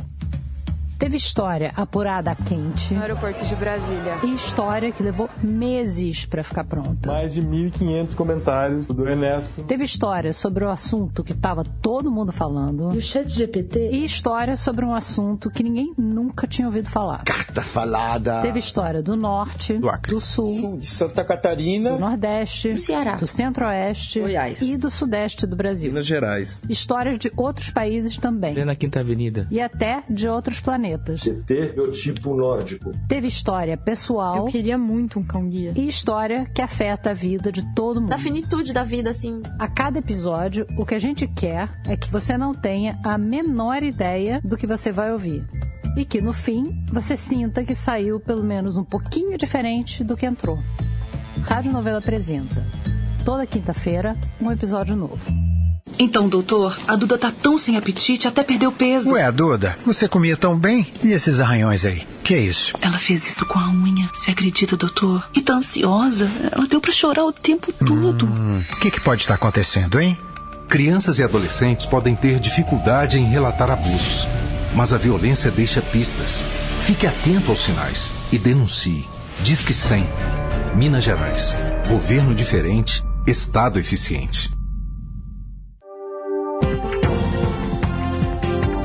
[0.98, 2.94] Teve história apurada a quente.
[2.96, 4.18] No aeroporto de Brasília.
[4.24, 7.12] E história que levou meses para ficar pronta.
[7.12, 9.62] Mais de 1.500 comentários do Ernesto.
[9.64, 12.94] Teve história sobre o assunto que estava todo mundo falando.
[12.96, 13.92] E o chat GPT?
[13.92, 17.24] E história sobre um assunto que ninguém nunca tinha ouvido falar.
[17.26, 18.42] Carta falada.
[18.42, 20.12] Teve história do norte, do, Acre.
[20.16, 24.62] do sul, sul, de Santa Catarina, do nordeste, do Ceará, do centro-oeste Goiás.
[24.64, 25.92] e do sudeste do Brasil.
[25.92, 26.64] Minas Gerais.
[26.68, 28.56] Histórias de outros países também.
[28.66, 29.48] na Quinta Avenida.
[29.52, 30.87] E até de outros planetas.
[30.96, 32.92] GT biotipo nórdico.
[33.08, 34.38] Teve história pessoal.
[34.38, 35.74] Eu queria muito um cão guia.
[35.76, 38.10] E história que afeta a vida de todo mundo.
[38.10, 39.42] Da finitude da vida, assim.
[39.60, 43.84] A cada episódio, o que a gente quer é que você não tenha a menor
[43.84, 45.46] ideia do que você vai ouvir.
[45.98, 50.26] E que no fim você sinta que saiu pelo menos um pouquinho diferente do que
[50.26, 50.60] entrou.
[51.44, 52.66] Rádio Novela apresenta.
[53.26, 55.57] Toda quinta-feira, um episódio novo.
[56.00, 59.12] Então, doutor, a Duda tá tão sem apetite, até perdeu peso.
[59.12, 60.86] Ué, Duda, você comia tão bem?
[61.04, 62.06] E esses arranhões aí?
[62.24, 62.74] Que é isso?
[62.82, 64.10] Ela fez isso com a unha.
[64.14, 65.28] Você acredita, doutor?
[65.34, 66.30] E tá ansiosa.
[66.52, 68.26] Ela deu para chorar o tempo todo.
[68.26, 70.18] O hum, que, que pode estar acontecendo, hein?
[70.68, 74.28] Crianças e adolescentes podem ter dificuldade em relatar abusos,
[74.76, 76.44] mas a violência deixa pistas.
[76.82, 79.08] Fique atento aos sinais e denuncie.
[79.42, 80.06] Disque 100.
[80.76, 81.56] Minas Gerais.
[81.88, 84.57] Governo diferente, Estado eficiente.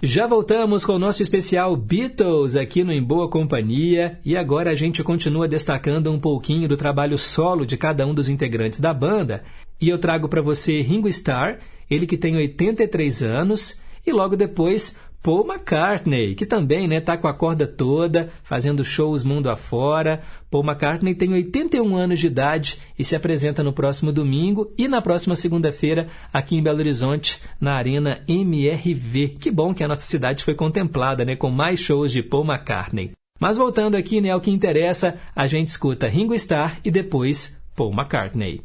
[0.00, 4.74] Já voltamos com o nosso especial Beatles aqui no Em Boa Companhia e agora a
[4.74, 9.42] gente continua destacando um pouquinho do trabalho solo de cada um dos integrantes da banda.
[9.80, 11.58] E eu trago para você Ringo Starr,
[11.90, 17.18] ele que tem 83 anos, e logo depois Paul McCartney, que também está né, tá
[17.18, 20.22] com a corda toda, fazendo shows mundo afora.
[20.50, 25.02] Paul McCartney tem 81 anos de idade e se apresenta no próximo domingo e na
[25.02, 29.36] próxima segunda-feira aqui em Belo Horizonte, na Arena MRV.
[29.38, 33.10] Que bom que a nossa cidade foi contemplada né, com mais shows de Paul McCartney.
[33.38, 37.92] Mas voltando aqui né, ao que interessa, a gente escuta Ringo Starr e depois Paul
[37.92, 38.62] McCartney.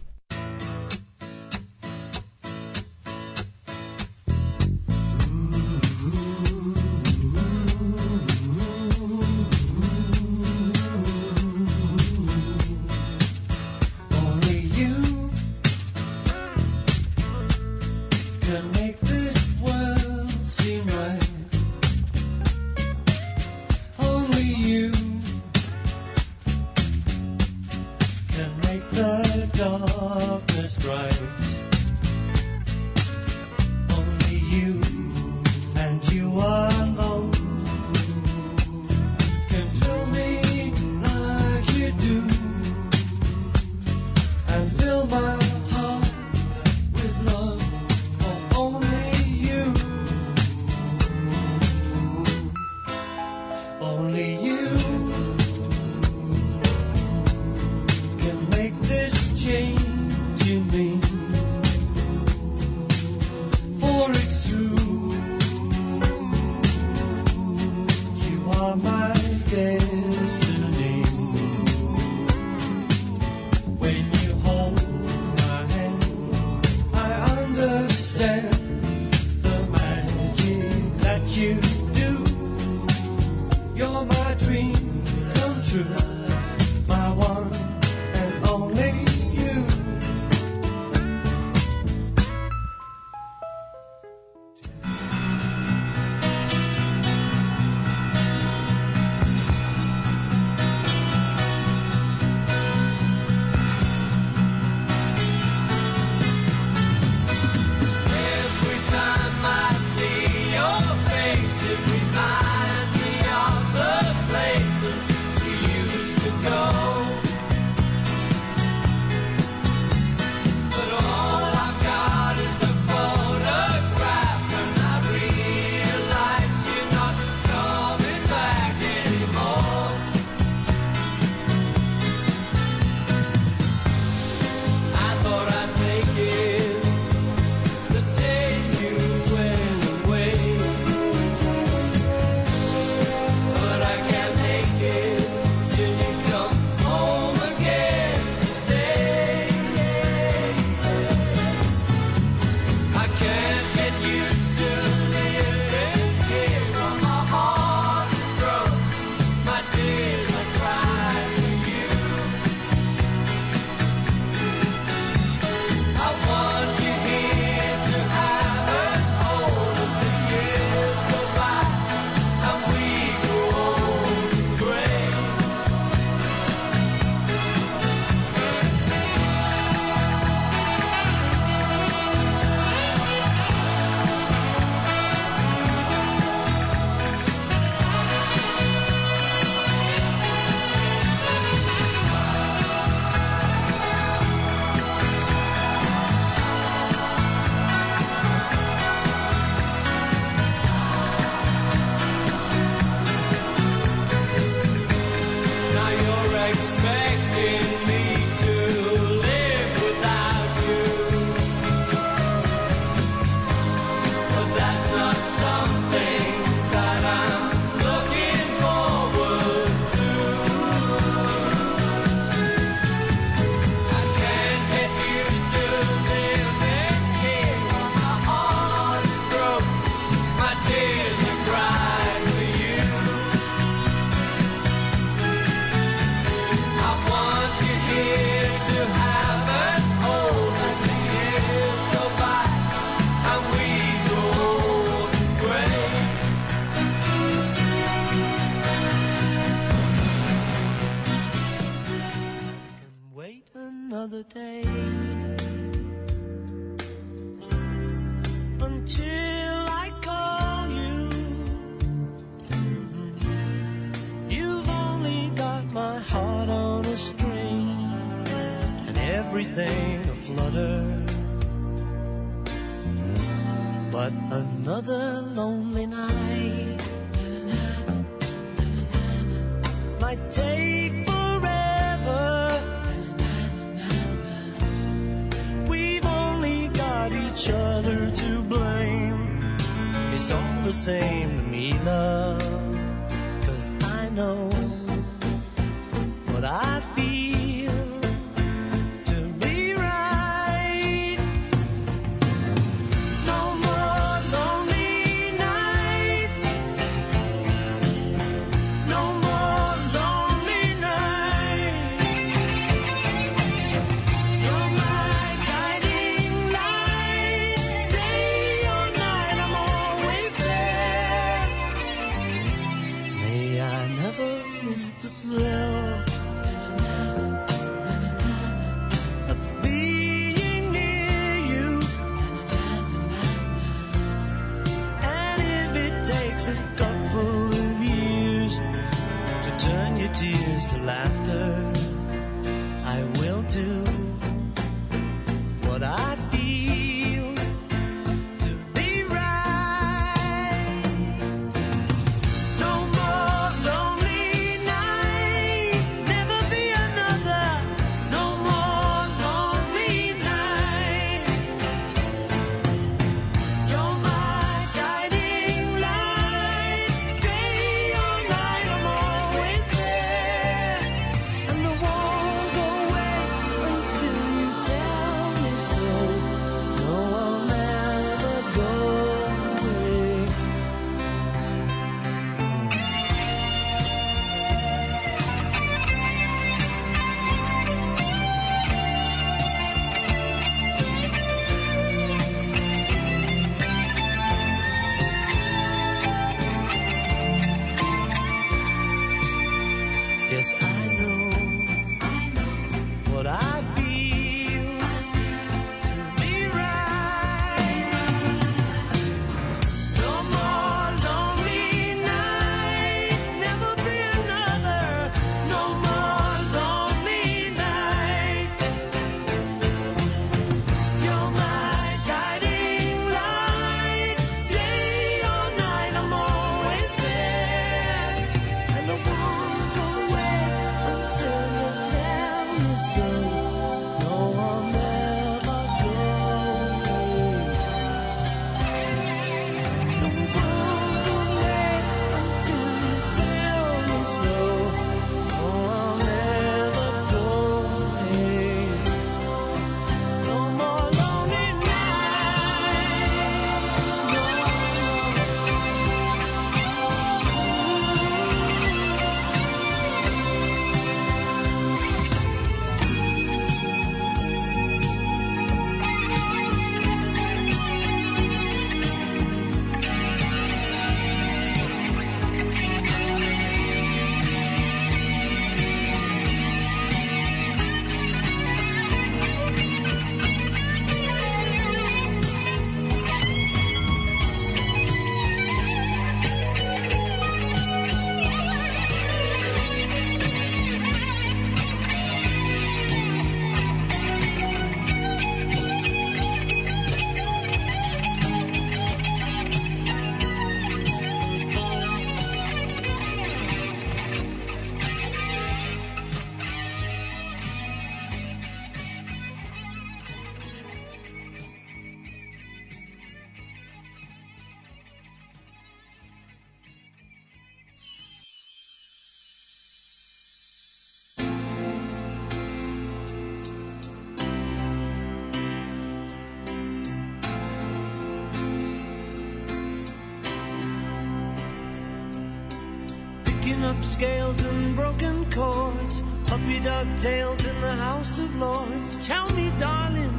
[534.04, 539.08] scales and broken chords, puppy dog tails in the House of Lords.
[539.08, 540.14] Tell me, darling,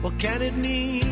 [0.00, 1.11] what can it mean?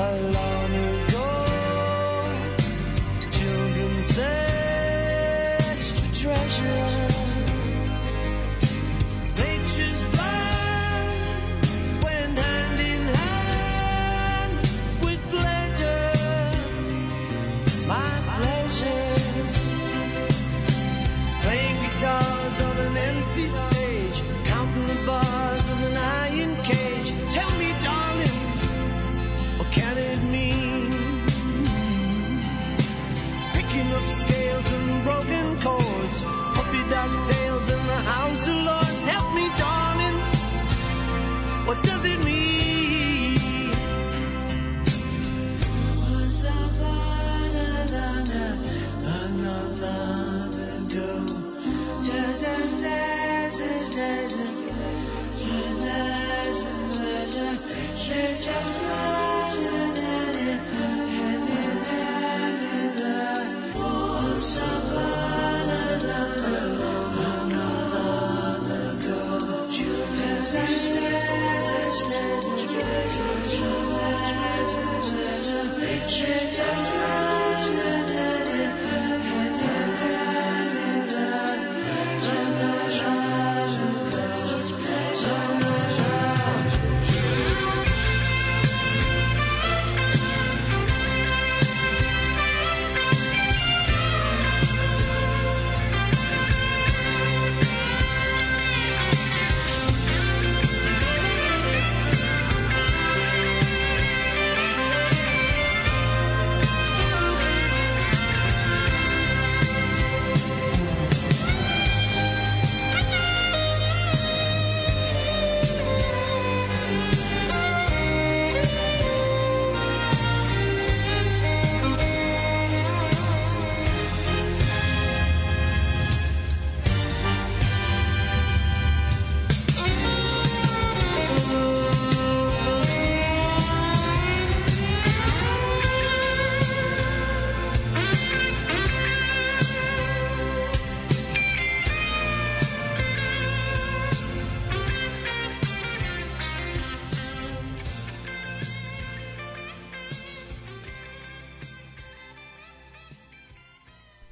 [0.00, 0.59] A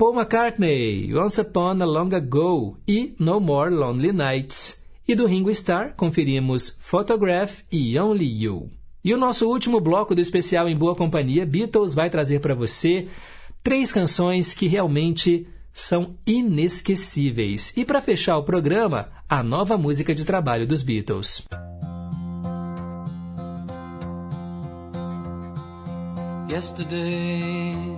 [0.09, 4.83] Paul McCartney, Once Upon a Long Ago e No More Lonely Nights.
[5.07, 8.71] E do Ringo Starr, conferimos Photograph e Only You.
[9.05, 13.07] E o nosso último bloco do especial Em Boa Companhia, Beatles, vai trazer para você
[13.63, 17.77] três canções que realmente são inesquecíveis.
[17.77, 21.45] E para fechar o programa, a nova música de trabalho dos Beatles.
[26.49, 27.98] yesterday.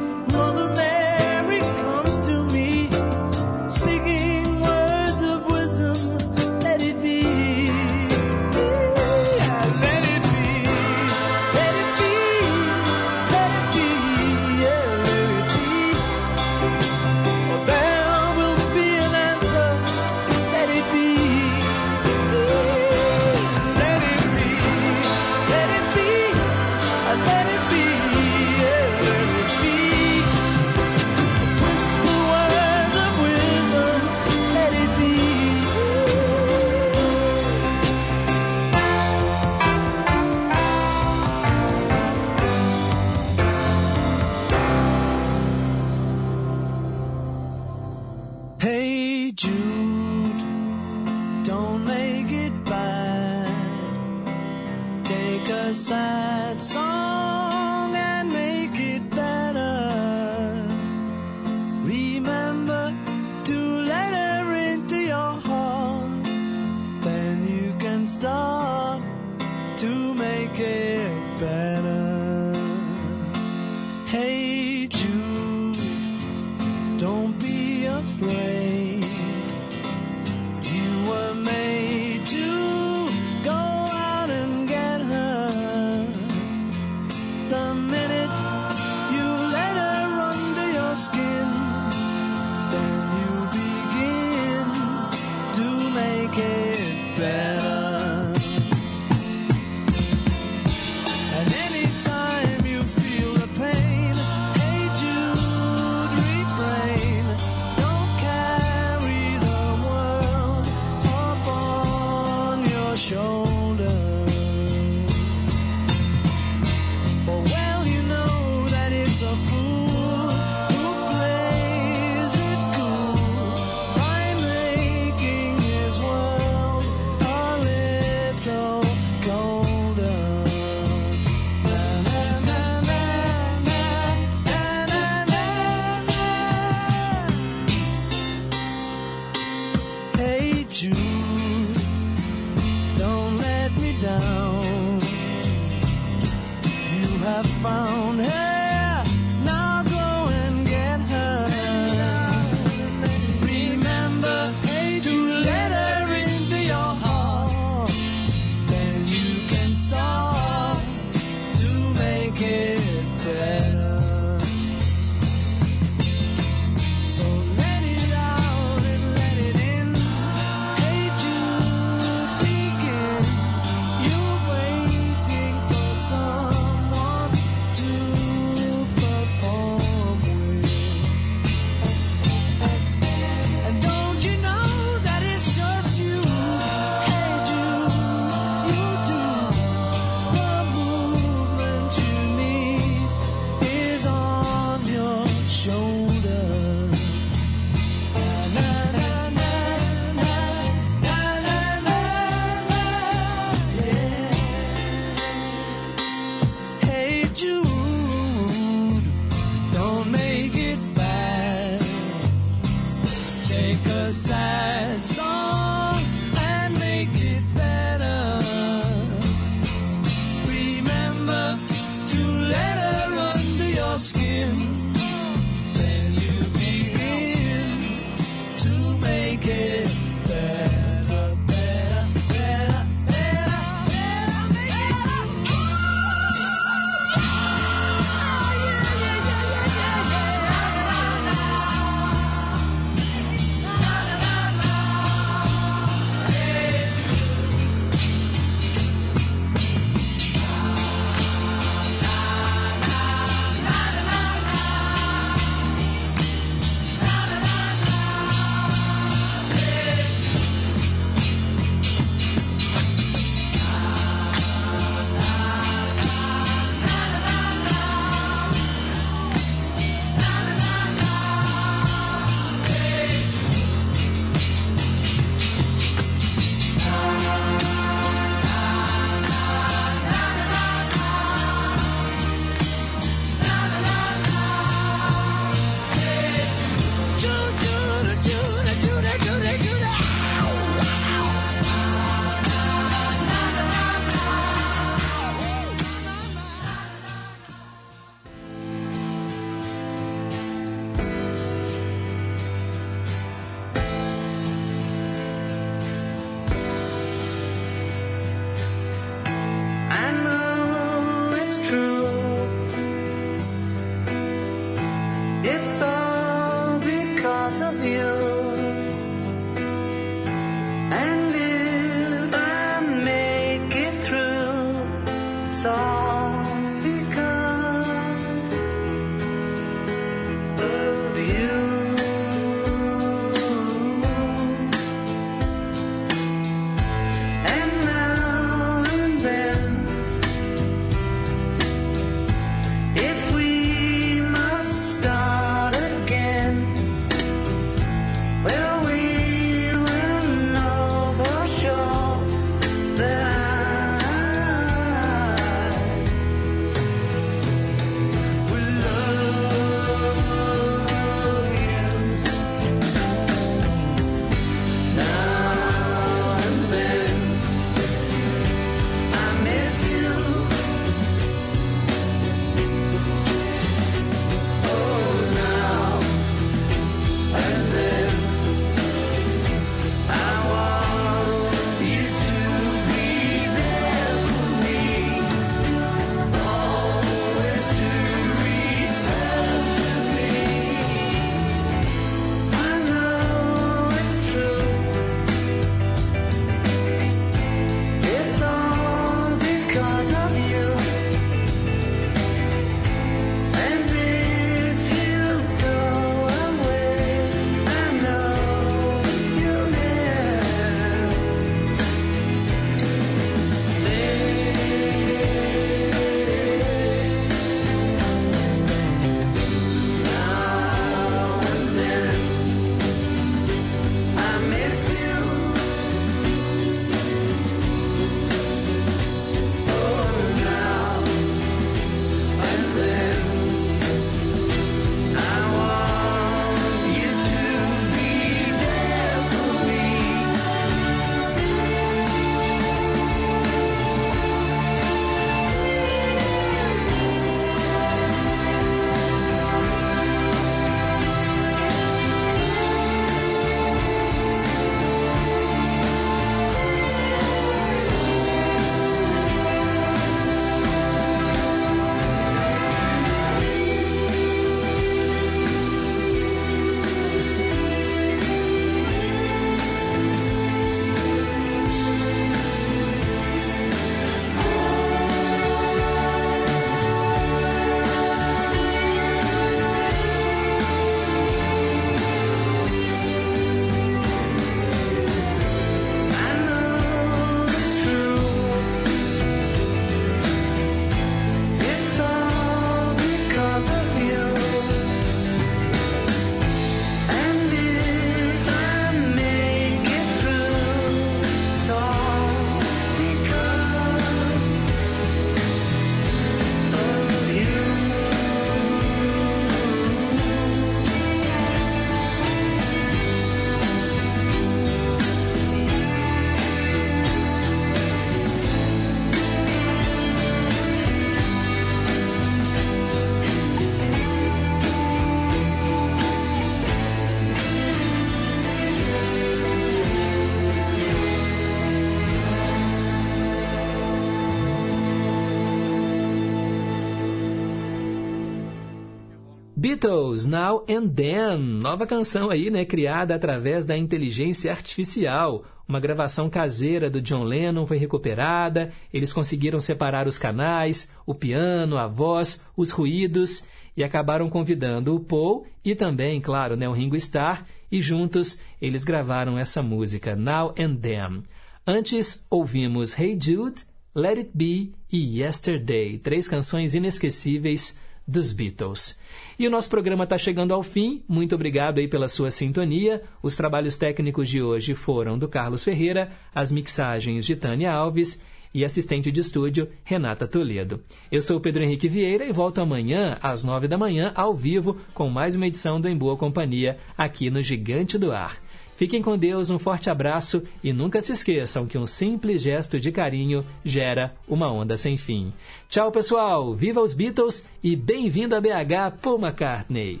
[539.68, 545.44] Beatles, Now and Then, nova canção aí, né, criada através da inteligência artificial.
[545.68, 551.76] Uma gravação caseira do John Lennon foi recuperada, eles conseguiram separar os canais, o piano,
[551.76, 553.44] a voz, os ruídos
[553.76, 558.84] e acabaram convidando o Paul e também, claro, né, o Ringo Starr e juntos eles
[558.84, 561.24] gravaram essa música, Now and Then.
[561.66, 563.64] Antes ouvimos Hey Jude,
[563.94, 567.78] Let It Be e Yesterday, três canções inesquecíveis
[568.08, 568.98] dos Beatles.
[569.38, 571.02] E o nosso programa está chegando ao fim.
[571.06, 573.02] Muito obrigado aí pela sua sintonia.
[573.22, 578.22] Os trabalhos técnicos de hoje foram do Carlos Ferreira, as mixagens de Tânia Alves
[578.54, 580.82] e assistente de estúdio Renata Toledo.
[581.12, 585.10] Eu sou Pedro Henrique Vieira e volto amanhã às nove da manhã ao vivo com
[585.10, 588.47] mais uma edição do Em Boa Companhia aqui no Gigante do Ar.
[588.78, 592.92] Fiquem com Deus, um forte abraço e nunca se esqueçam que um simples gesto de
[592.92, 595.32] carinho gera uma onda sem fim.
[595.68, 596.54] Tchau, pessoal!
[596.54, 600.00] Viva os Beatles e bem-vindo a BH, Paul McCartney!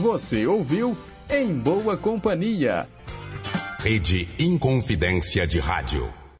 [0.00, 0.96] Você ouviu
[1.28, 2.86] Em Boa Companhia.
[3.80, 6.08] Rede Inconfidência de Rádio.